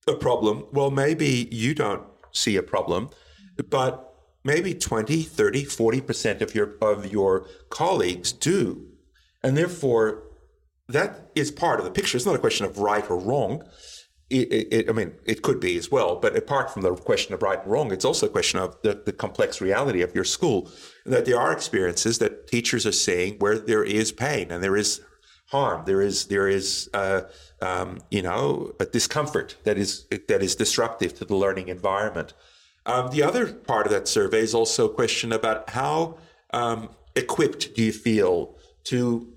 a 0.08 0.14
problem. 0.14 0.66
Well, 0.72 0.92
maybe 0.92 1.48
you 1.52 1.74
don't 1.74 2.04
see 2.32 2.56
a 2.56 2.64
problem, 2.64 3.10
but 3.70 4.14
maybe 4.44 4.74
20, 4.74 5.24
30, 5.24 5.66
40% 5.66 6.42
of 6.42 6.56
your 6.56 6.76
of 6.82 7.12
your 7.12 7.48
colleagues 7.70 8.32
do. 8.32 8.88
And 9.44 9.58
therefore 9.58 10.24
that 10.88 11.32
is 11.36 11.52
part 11.52 11.80
of 11.80 11.86
the 11.86 11.92
picture. 11.92 12.18
It's 12.18 12.26
not 12.26 12.36
a 12.36 12.40
question 12.40 12.66
of 12.66 12.78
right 12.78 13.10
or 13.10 13.18
wrong. 13.18 13.64
It, 14.30 14.74
it, 14.74 14.90
I 14.90 14.94
mean, 14.94 15.12
it 15.26 15.42
could 15.42 15.60
be 15.60 15.78
as 15.78 15.92
well, 15.92 16.16
but 16.16 16.38
apart 16.38 16.72
from 16.72 16.84
the 16.84 16.96
question 16.96 17.34
of 17.34 17.42
right 17.42 17.62
and 17.62 17.70
wrong, 17.70 17.92
it's 17.92 18.06
also 18.06 18.28
a 18.28 18.30
question 18.30 18.62
of 18.62 18.78
the, 18.82 19.02
the 19.06 19.12
complex 19.12 19.60
reality 19.60 20.02
of 20.02 20.16
your 20.16 20.24
school. 20.24 20.72
That 21.06 21.26
there 21.26 21.38
are 21.38 21.52
experiences 21.52 22.20
that 22.20 22.48
teachers 22.48 22.86
are 22.86 22.94
seeing 22.94 23.40
where 23.40 23.60
there 23.60 23.84
is 23.84 24.14
pain 24.14 24.50
and 24.50 24.64
there 24.64 24.78
is 24.78 25.02
harm, 25.48 25.84
there 25.86 26.02
is 26.02 26.28
there 26.28 26.48
is 26.48 26.90
uh, 26.94 27.24
um, 27.62 28.00
you 28.10 28.22
know 28.22 28.74
a 28.80 28.86
discomfort 28.86 29.56
that 29.64 29.78
is 29.78 30.06
that 30.28 30.42
is 30.42 30.56
disruptive 30.56 31.14
to 31.16 31.26
the 31.26 31.36
learning 31.36 31.68
environment. 31.68 32.34
Um, 32.86 33.12
the 33.12 33.22
other 33.22 33.54
part 33.54 33.86
of 33.86 33.92
that 33.92 34.08
survey 34.08 34.40
is 34.42 34.56
also 34.56 34.90
a 34.90 34.94
question 34.94 35.32
about 35.32 35.70
how 35.70 36.18
um, 36.52 36.90
equipped 37.16 37.76
do 37.76 37.84
you 37.84 37.92
feel 37.92 38.56
to 38.86 39.32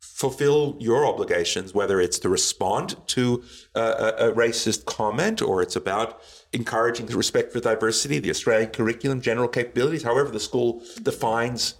fulfill 0.00 0.76
your 0.80 1.06
obligations, 1.06 1.72
whether 1.72 2.00
it's 2.00 2.18
to 2.18 2.28
respond 2.28 2.96
to 3.06 3.42
a, 3.74 3.80
a, 4.18 4.32
racist 4.32 4.84
comment 4.84 5.40
or 5.40 5.62
it's 5.62 5.76
about 5.76 6.20
encouraging 6.52 7.06
the 7.06 7.16
respect 7.16 7.52
for 7.52 7.60
diversity, 7.60 8.18
the 8.18 8.30
Australian 8.30 8.70
curriculum, 8.70 9.20
general 9.20 9.48
capabilities, 9.48 10.02
however 10.02 10.30
the 10.30 10.40
school 10.40 10.82
defines 11.02 11.74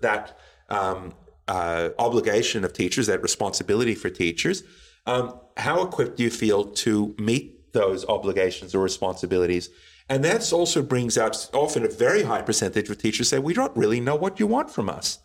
that 0.00 0.38
um, 0.68 1.12
uh, 1.48 1.90
obligation 1.98 2.64
of 2.64 2.72
teachers, 2.72 3.06
that 3.06 3.22
responsibility 3.22 3.94
for 3.94 4.10
teachers. 4.10 4.62
Um, 5.06 5.38
how 5.56 5.82
equipped 5.82 6.16
do 6.16 6.22
you 6.22 6.30
feel 6.30 6.64
to 6.64 7.14
meet 7.18 7.72
those 7.72 8.04
obligations 8.06 8.74
or 8.74 8.80
responsibilities? 8.80 9.70
And 10.08 10.24
that 10.24 10.52
also 10.52 10.82
brings 10.82 11.16
out 11.16 11.48
often 11.52 11.84
a 11.84 11.88
very 11.88 12.24
high 12.24 12.42
percentage 12.42 12.90
of 12.90 12.98
teachers 12.98 13.28
say, 13.28 13.38
we 13.38 13.54
don't 13.54 13.76
really 13.76 14.00
know 14.00 14.16
what 14.16 14.38
you 14.38 14.46
want 14.46 14.70
from 14.70 14.88
us. 14.88 15.18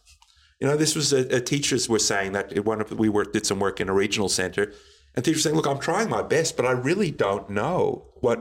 You 0.60 0.68
know, 0.68 0.78
this 0.78 0.96
was 0.96 1.13
a, 1.13 1.36
a 1.36 1.42
teachers 1.42 1.88
were 1.88 2.00
saying 2.00 2.32
that 2.32 2.66
one 2.66 2.82
of 2.82 2.92
we 2.92 3.12
did 3.32 3.46
some 3.46 3.60
work 3.60 3.80
in 3.80 3.90
a 3.90 3.94
regional 3.94 4.30
center, 4.30 4.74
and 5.16 5.24
teachers 5.24 5.44
saying, 5.44 5.56
"Look, 5.56 5.68
I'm 5.68 5.80
trying 5.80 6.10
my 6.10 6.24
best, 6.24 6.58
but 6.58 6.66
I 6.66 6.72
really 6.72 7.12
don't 7.12 7.50
know 7.50 8.08
what 8.22 8.40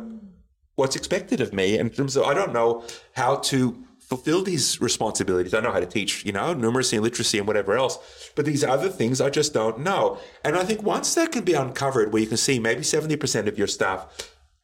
what's 0.77 0.97
expected 0.97 1.41
of 1.41 1.53
me 1.53 1.79
in 1.79 1.91
terms 1.91 2.17
of 2.17 2.25
I 2.25 2.33
don't 2.33 2.55
know 2.55 2.85
how 3.13 3.37
to 3.37 3.86
fulfill 4.09 4.43
these 4.43 4.81
responsibilities. 4.81 5.53
I 5.55 5.61
know 5.61 5.73
how 5.73 5.81
to 5.81 5.87
teach, 5.87 6.25
you 6.25 6.33
know, 6.33 6.55
numeracy 6.55 6.95
and 6.95 7.03
literacy 7.03 7.39
and 7.39 7.47
whatever 7.47 7.77
else, 7.77 7.99
but 8.35 8.45
these 8.45 8.65
other 8.65 8.89
things 8.89 9.21
I 9.21 9.31
just 9.31 9.53
don't 9.53 9.81
know. 9.81 10.19
And 10.45 10.57
I 10.57 10.65
think 10.65 10.83
once 10.83 11.15
that 11.15 11.33
can 11.33 11.45
be 11.45 11.55
uncovered, 11.55 12.13
where 12.13 12.23
you 12.23 12.29
can 12.29 12.37
see 12.37 12.59
maybe 12.59 12.83
seventy 12.83 13.17
percent 13.17 13.49
of 13.49 13.59
your 13.59 13.67
staff 13.67 14.07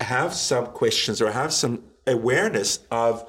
have 0.01 0.35
some 0.35 0.67
questions 0.67 1.21
or 1.21 1.31
have 1.31 1.53
some 1.53 1.85
awareness 2.07 2.81
of 2.91 3.29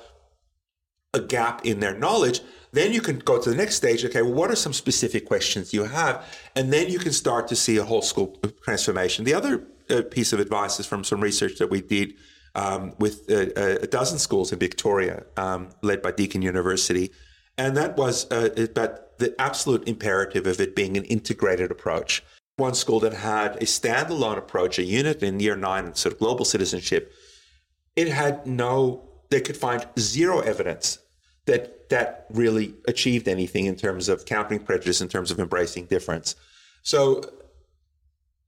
a 1.14 1.20
gap 1.20 1.66
in 1.66 1.80
their 1.80 1.96
knowledge 1.96 2.42
then 2.74 2.92
you 2.92 3.02
can 3.02 3.20
go 3.20 3.40
to 3.40 3.50
the 3.50 3.56
next 3.56 3.76
stage. 3.76 4.04
Okay, 4.04 4.22
well, 4.24 4.34
what 4.34 4.52
are 4.52 4.56
some 4.56 4.74
specific 4.74 5.26
questions 5.26 5.74
you 5.74 5.84
have? 5.84 6.26
And 6.56 6.74
then 6.74 6.90
you 6.90 7.00
can 7.00 7.14
start 7.14 7.48
to 7.50 7.56
see 7.56 7.78
a 7.78 7.84
whole 7.84 8.02
school 8.02 8.36
transformation. 8.64 9.24
The 9.24 9.36
other 9.36 9.68
uh, 9.90 10.02
piece 10.10 10.34
of 10.34 10.40
advice 10.40 10.80
is 10.80 10.88
from 10.88 11.04
some 11.04 11.22
research 11.22 11.60
that 11.60 11.70
we 11.70 11.82
did 11.82 12.16
um, 12.56 12.94
with 13.00 13.30
uh, 13.30 13.80
a 13.82 13.88
dozen 13.88 14.20
schools 14.20 14.52
in 14.52 14.60
Victoria, 14.60 15.24
um, 15.38 15.70
led 15.82 16.02
by 16.02 16.12
Deakin 16.12 16.42
University. 16.42 17.12
And 17.58 17.76
that 17.78 17.98
was 17.98 18.32
uh, 18.32 18.50
about 18.58 19.18
the 19.18 19.36
absolute 19.40 19.88
imperative 19.88 20.48
of 20.48 20.60
it 20.60 20.76
being 20.76 20.98
an 20.98 21.04
integrated 21.06 21.72
approach. 21.72 22.24
One 22.58 22.74
school 22.74 23.00
that 23.00 23.14
had 23.14 23.56
a 23.56 23.66
standalone 23.66 24.38
approach, 24.38 24.78
a 24.78 24.84
unit 24.84 25.24
in 25.24 25.40
year 25.40 25.56
nine, 25.56 25.96
sort 25.96 26.14
of 26.14 26.20
global 26.20 26.46
citizenship, 26.46 27.12
it 27.96 28.08
had 28.08 28.46
no, 28.46 29.10
they 29.30 29.42
could 29.42 29.58
find 29.58 29.86
zero 29.98 30.40
evidence 30.40 31.00
that 31.46 31.90
that 31.90 32.26
really 32.30 32.74
achieved 32.88 33.28
anything 33.28 33.66
in 33.66 33.76
terms 33.76 34.10
of 34.10 34.26
countering 34.26 34.60
prejudice, 34.60 35.02
in 35.02 35.10
terms 35.10 35.30
of 35.30 35.40
embracing 35.40 35.86
difference. 35.86 36.36
So 36.82 37.22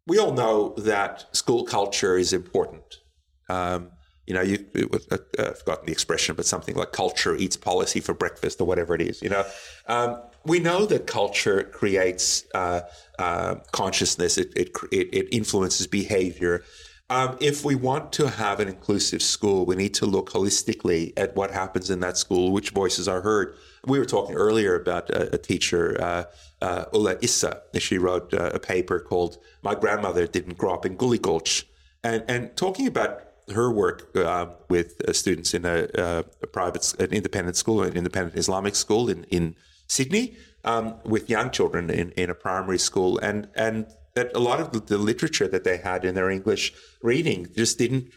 we 0.08 0.18
all 0.18 0.34
know 0.34 0.74
that 0.78 1.26
school 1.36 1.64
culture 1.64 2.18
is 2.18 2.34
important. 2.34 3.02
Um, 3.50 3.92
you 4.28 4.34
know, 4.34 4.42
you 4.42 4.66
uh, 5.12 5.16
uh, 5.16 5.18
I've 5.38 5.60
forgotten 5.60 5.86
the 5.86 5.92
expression, 5.92 6.36
but 6.36 6.46
something 6.46 6.76
like 6.76 6.92
culture 6.92 7.36
eats 7.36 7.58
policy 7.58 8.00
for 8.00 8.14
breakfast 8.14 8.60
or 8.60 8.66
whatever 8.66 8.96
it 8.96 9.02
is. 9.02 9.22
You 9.22 9.30
know, 9.30 9.46
um, 9.88 10.22
we 10.46 10.60
know 10.60 10.86
that 10.88 11.06
culture 11.08 11.64
creates 11.64 12.46
uh, 12.56 12.82
uh, 13.20 13.56
consciousness. 13.72 14.38
It, 14.38 14.52
it, 14.56 14.72
it 14.92 15.28
influences 15.32 15.88
behavior. 15.88 16.64
Um, 17.08 17.38
if 17.40 17.64
we 17.64 17.76
want 17.76 18.12
to 18.14 18.30
have 18.30 18.60
an 18.60 18.68
inclusive 18.68 19.22
school, 19.22 19.68
we 19.68 19.76
need 19.76 19.94
to 19.96 20.08
look 20.08 20.32
holistically 20.32 21.14
at 21.18 21.36
what 21.36 21.52
happens 21.52 21.92
in 21.92 22.00
that 22.00 22.18
school, 22.18 22.52
which 22.52 22.72
voices 22.72 23.08
are 23.08 23.22
heard. 23.22 23.56
We 23.86 24.00
were 24.00 24.06
talking 24.06 24.36
earlier 24.36 24.74
about 24.74 25.12
a, 25.12 25.36
a 25.36 25.38
teacher, 25.38 26.02
uh, 26.02 26.24
uh, 26.64 26.86
Ulla 26.94 27.18
Issa. 27.22 27.62
She 27.78 28.00
wrote 28.00 28.34
uh, 28.34 28.50
a 28.56 28.60
paper 28.60 29.00
called 29.00 29.38
"My 29.62 29.76
Grandmother 29.76 30.26
Didn't 30.26 30.58
Grow 30.58 30.74
Up 30.74 30.84
in 30.84 30.96
Gully 30.96 31.20
Gulch," 31.20 31.68
and 32.04 32.24
and 32.28 32.58
talking 32.58 32.88
about 32.88 33.25
her 33.54 33.72
work 33.72 34.16
uh, 34.16 34.48
with 34.70 35.02
uh, 35.08 35.14
students 35.14 35.54
in 35.54 35.66
a, 35.66 35.88
uh, 35.98 36.24
a, 36.42 36.48
private, 36.48 36.94
an 37.00 37.12
independent 37.12 37.56
school, 37.56 37.84
an 37.84 37.96
independent 37.96 38.38
Islamic 38.38 38.76
school 38.76 39.10
in 39.10 39.24
in 39.26 39.56
Sydney, 39.88 40.36
um, 40.64 40.96
with 41.04 41.30
young 41.30 41.52
children 41.52 41.90
in, 41.90 42.12
in 42.12 42.30
a 42.30 42.36
primary 42.36 42.80
school, 42.80 43.18
and 43.20 43.48
and 43.56 43.86
that 44.16 44.32
a 44.34 44.40
lot 44.40 44.60
of 44.60 44.72
the, 44.72 44.80
the, 44.80 44.98
literature 44.98 45.48
that 45.48 45.66
they 45.66 45.78
had 45.78 46.06
in 46.06 46.16
their 46.16 46.30
English 46.30 46.74
reading 47.02 47.48
just 47.56 47.78
didn't 47.78 48.12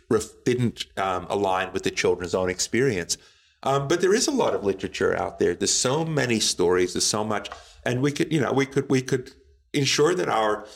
didn't 0.44 0.86
um, 0.96 1.26
align 1.28 1.72
with 1.72 1.82
the 1.82 1.90
children's 1.90 2.34
own 2.34 2.48
experience. 2.48 3.18
Um, 3.64 3.88
but 3.88 4.00
there 4.00 4.14
is 4.14 4.28
a 4.28 4.32
lot 4.32 4.54
of 4.54 4.64
literature 4.64 5.16
out 5.16 5.38
there. 5.38 5.54
There's 5.54 5.74
so 5.74 6.04
many 6.04 6.38
stories. 6.38 6.94
There's 6.94 7.04
so 7.04 7.24
much, 7.24 7.50
and 7.84 8.00
we 8.00 8.12
could, 8.12 8.32
you 8.32 8.40
know, 8.40 8.52
we 8.52 8.64
could 8.66 8.88
we 8.88 9.02
could 9.02 9.32
ensure 9.72 10.14
that 10.14 10.28
our 10.28 10.66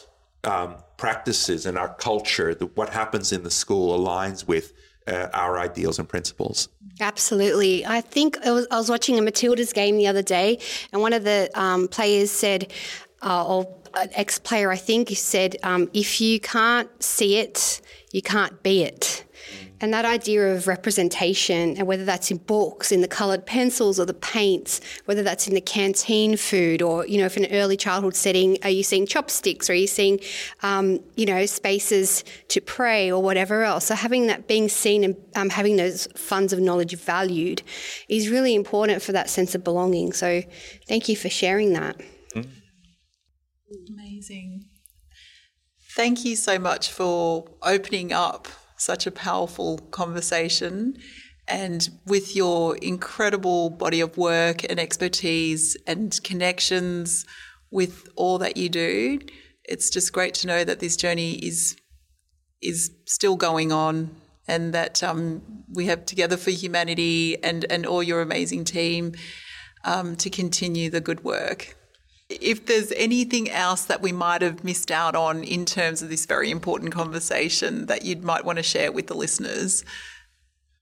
um, 0.44 0.76
practices 1.02 1.66
and 1.66 1.76
our 1.76 1.92
culture, 1.94 2.54
the, 2.54 2.66
what 2.78 2.88
happens 2.90 3.32
in 3.32 3.42
the 3.42 3.50
school, 3.50 3.98
aligns 3.98 4.46
with 4.46 4.72
uh, 5.08 5.26
our 5.34 5.58
ideals 5.58 5.98
and 5.98 6.08
principles. 6.08 6.68
Absolutely. 7.00 7.84
I 7.84 8.00
think 8.00 8.38
I 8.46 8.52
was, 8.52 8.68
I 8.70 8.76
was, 8.76 8.88
watching 8.88 9.18
a 9.18 9.20
Matildas 9.20 9.74
game 9.74 9.96
the 9.96 10.06
other 10.06 10.22
day, 10.22 10.60
and 10.92 11.02
one 11.02 11.12
of 11.12 11.24
the 11.24 11.50
um, 11.54 11.88
players 11.88 12.30
said, 12.30 12.72
uh, 13.20 13.44
or 13.44 13.76
an 13.94 14.10
ex 14.12 14.38
player, 14.38 14.70
I 14.70 14.76
think, 14.76 15.08
said, 15.10 15.56
um, 15.64 15.90
if 15.92 16.20
you 16.20 16.38
can't 16.38 16.88
see 17.02 17.38
it, 17.38 17.80
you 18.12 18.22
can't 18.22 18.62
be 18.62 18.84
it. 18.84 19.24
And 19.82 19.92
that 19.92 20.04
idea 20.04 20.54
of 20.54 20.68
representation, 20.68 21.76
and 21.76 21.88
whether 21.88 22.04
that's 22.04 22.30
in 22.30 22.36
books, 22.36 22.92
in 22.92 23.00
the 23.00 23.08
coloured 23.08 23.44
pencils 23.46 23.98
or 23.98 24.06
the 24.06 24.14
paints, 24.14 24.80
whether 25.06 25.24
that's 25.24 25.48
in 25.48 25.54
the 25.54 25.60
canteen 25.60 26.36
food, 26.36 26.80
or 26.80 27.04
you 27.04 27.18
know, 27.18 27.26
if 27.26 27.36
in 27.36 27.44
an 27.44 27.52
early 27.52 27.76
childhood 27.76 28.14
setting, 28.14 28.58
are 28.62 28.70
you 28.70 28.84
seeing 28.84 29.06
chopsticks, 29.06 29.68
or 29.68 29.72
are 29.72 29.76
you 29.76 29.88
seeing, 29.88 30.20
um, 30.62 31.00
you 31.16 31.26
know, 31.26 31.44
spaces 31.46 32.22
to 32.46 32.60
pray 32.60 33.10
or 33.10 33.20
whatever 33.20 33.64
else? 33.64 33.86
So 33.86 33.96
having 33.96 34.28
that 34.28 34.46
being 34.46 34.68
seen 34.68 35.02
and 35.02 35.16
um, 35.34 35.50
having 35.50 35.74
those 35.74 36.06
funds 36.14 36.52
of 36.52 36.60
knowledge 36.60 36.96
valued 36.96 37.62
is 38.08 38.28
really 38.28 38.54
important 38.54 39.02
for 39.02 39.10
that 39.10 39.28
sense 39.28 39.56
of 39.56 39.64
belonging. 39.64 40.12
So 40.12 40.44
thank 40.86 41.08
you 41.08 41.16
for 41.16 41.28
sharing 41.28 41.72
that. 41.72 42.00
Amazing. 43.88 44.66
Thank 45.96 46.24
you 46.24 46.36
so 46.36 46.60
much 46.60 46.92
for 46.92 47.48
opening 47.62 48.12
up 48.12 48.46
such 48.82 49.06
a 49.06 49.10
powerful 49.10 49.78
conversation. 49.90 50.96
And 51.48 51.88
with 52.06 52.36
your 52.36 52.76
incredible 52.76 53.70
body 53.70 54.00
of 54.00 54.16
work 54.16 54.64
and 54.70 54.78
expertise 54.78 55.76
and 55.86 56.18
connections 56.22 57.24
with 57.70 58.08
all 58.16 58.38
that 58.38 58.56
you 58.56 58.68
do, 58.68 59.18
it's 59.64 59.90
just 59.90 60.12
great 60.12 60.34
to 60.34 60.46
know 60.46 60.64
that 60.64 60.80
this 60.80 60.96
journey 60.96 61.34
is 61.34 61.76
is 62.60 62.92
still 63.06 63.36
going 63.36 63.72
on 63.72 64.14
and 64.46 64.72
that 64.72 65.02
um, 65.02 65.42
we 65.72 65.86
have 65.86 66.06
Together 66.06 66.36
for 66.36 66.50
Humanity 66.50 67.42
and, 67.42 67.64
and 67.70 67.86
all 67.86 68.02
your 68.02 68.22
amazing 68.22 68.64
team 68.64 69.12
um, 69.84 70.16
to 70.16 70.30
continue 70.30 70.90
the 70.90 71.00
good 71.00 71.24
work. 71.24 71.76
If 72.40 72.66
there's 72.66 72.92
anything 72.92 73.50
else 73.50 73.84
that 73.84 74.00
we 74.00 74.12
might 74.12 74.42
have 74.42 74.64
missed 74.64 74.90
out 74.90 75.14
on 75.14 75.44
in 75.44 75.64
terms 75.64 76.02
of 76.02 76.08
this 76.08 76.26
very 76.26 76.50
important 76.50 76.92
conversation 76.92 77.86
that 77.86 78.04
you 78.04 78.16
might 78.16 78.44
want 78.44 78.58
to 78.58 78.62
share 78.62 78.92
with 78.92 79.06
the 79.06 79.14
listeners, 79.14 79.84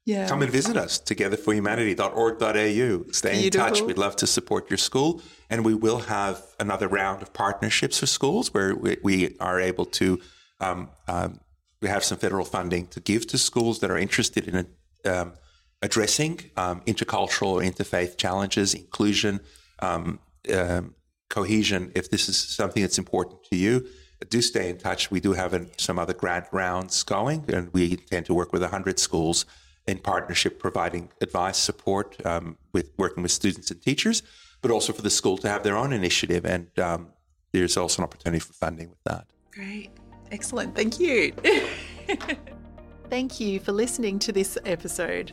yeah. 0.06 0.26
Come 0.26 0.40
and 0.42 0.50
visit 0.50 0.76
us, 0.76 0.98
togetherforhumanity.org.au. 0.98 3.12
Stay 3.12 3.40
Beautiful. 3.40 3.42
in 3.44 3.50
touch. 3.50 3.82
We'd 3.82 3.98
love 3.98 4.16
to 4.16 4.26
support 4.26 4.68
your 4.70 4.78
school. 4.78 5.22
And 5.50 5.64
we 5.64 5.74
will 5.74 6.00
have 6.00 6.42
another 6.58 6.88
round 6.88 7.22
of 7.22 7.32
partnerships 7.32 8.00
for 8.00 8.06
schools 8.06 8.52
where 8.54 8.74
we, 8.74 8.96
we 9.02 9.36
are 9.38 9.60
able 9.60 9.84
to, 9.84 10.18
um, 10.58 10.90
um, 11.06 11.38
we 11.82 11.88
have 11.88 12.02
some 12.02 12.18
federal 12.18 12.44
funding 12.44 12.88
to 12.88 12.98
give 13.00 13.28
to 13.28 13.38
schools 13.38 13.78
that 13.80 13.90
are 13.90 13.98
interested 13.98 14.48
in 14.48 14.66
um, 15.04 15.34
addressing 15.82 16.50
um, 16.56 16.80
intercultural 16.82 17.48
or 17.48 17.60
interfaith 17.60 18.16
challenges, 18.16 18.74
inclusion, 18.74 19.40
um, 19.80 20.18
um, 20.52 20.94
cohesion, 21.30 21.90
if 21.94 22.10
this 22.10 22.28
is 22.28 22.36
something 22.36 22.82
that's 22.82 22.98
important 22.98 23.42
to 23.44 23.56
you, 23.56 23.86
do 24.28 24.42
stay 24.42 24.68
in 24.68 24.76
touch. 24.76 25.10
We 25.10 25.20
do 25.20 25.32
have 25.32 25.54
an, 25.54 25.70
some 25.78 25.98
other 25.98 26.12
grant 26.12 26.46
rounds 26.52 27.02
going, 27.02 27.44
and 27.48 27.72
we 27.72 27.92
intend 27.92 28.26
to 28.26 28.34
work 28.34 28.52
with 28.52 28.60
100 28.60 28.98
schools 28.98 29.46
in 29.86 29.98
partnership, 29.98 30.58
providing 30.58 31.08
advice, 31.22 31.56
support 31.56 32.24
um, 32.26 32.58
with 32.72 32.92
working 32.98 33.22
with 33.22 33.32
students 33.32 33.70
and 33.70 33.80
teachers, 33.80 34.22
but 34.60 34.70
also 34.70 34.92
for 34.92 35.02
the 35.02 35.10
school 35.10 35.38
to 35.38 35.48
have 35.48 35.62
their 35.62 35.76
own 35.76 35.92
initiative. 35.92 36.44
And 36.44 36.78
um, 36.78 37.08
there's 37.52 37.76
also 37.76 38.02
an 38.02 38.04
opportunity 38.04 38.40
for 38.40 38.52
funding 38.52 38.90
with 38.90 39.02
that. 39.04 39.26
Great. 39.50 39.90
Excellent. 40.30 40.76
Thank 40.76 41.00
you. 41.00 41.32
Thank 43.10 43.40
you 43.40 43.58
for 43.58 43.72
listening 43.72 44.18
to 44.20 44.32
this 44.32 44.58
episode. 44.64 45.32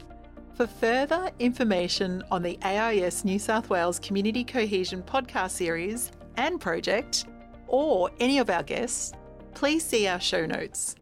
For 0.57 0.65
further 0.65 1.29
information 1.37 2.23
on 2.31 2.41
the 2.41 2.57
AIS 2.63 3.23
New 3.23 3.37
South 3.37 3.69
Wales 3.69 3.99
Community 3.99 4.43
Cohesion 4.43 5.03
podcast 5.03 5.51
series 5.51 6.11
and 6.35 6.59
project, 6.59 7.25
or 7.67 8.09
any 8.19 8.39
of 8.39 8.49
our 8.49 8.63
guests, 8.63 9.13
please 9.53 9.85
see 9.85 10.07
our 10.07 10.19
show 10.19 10.47
notes. 10.47 10.95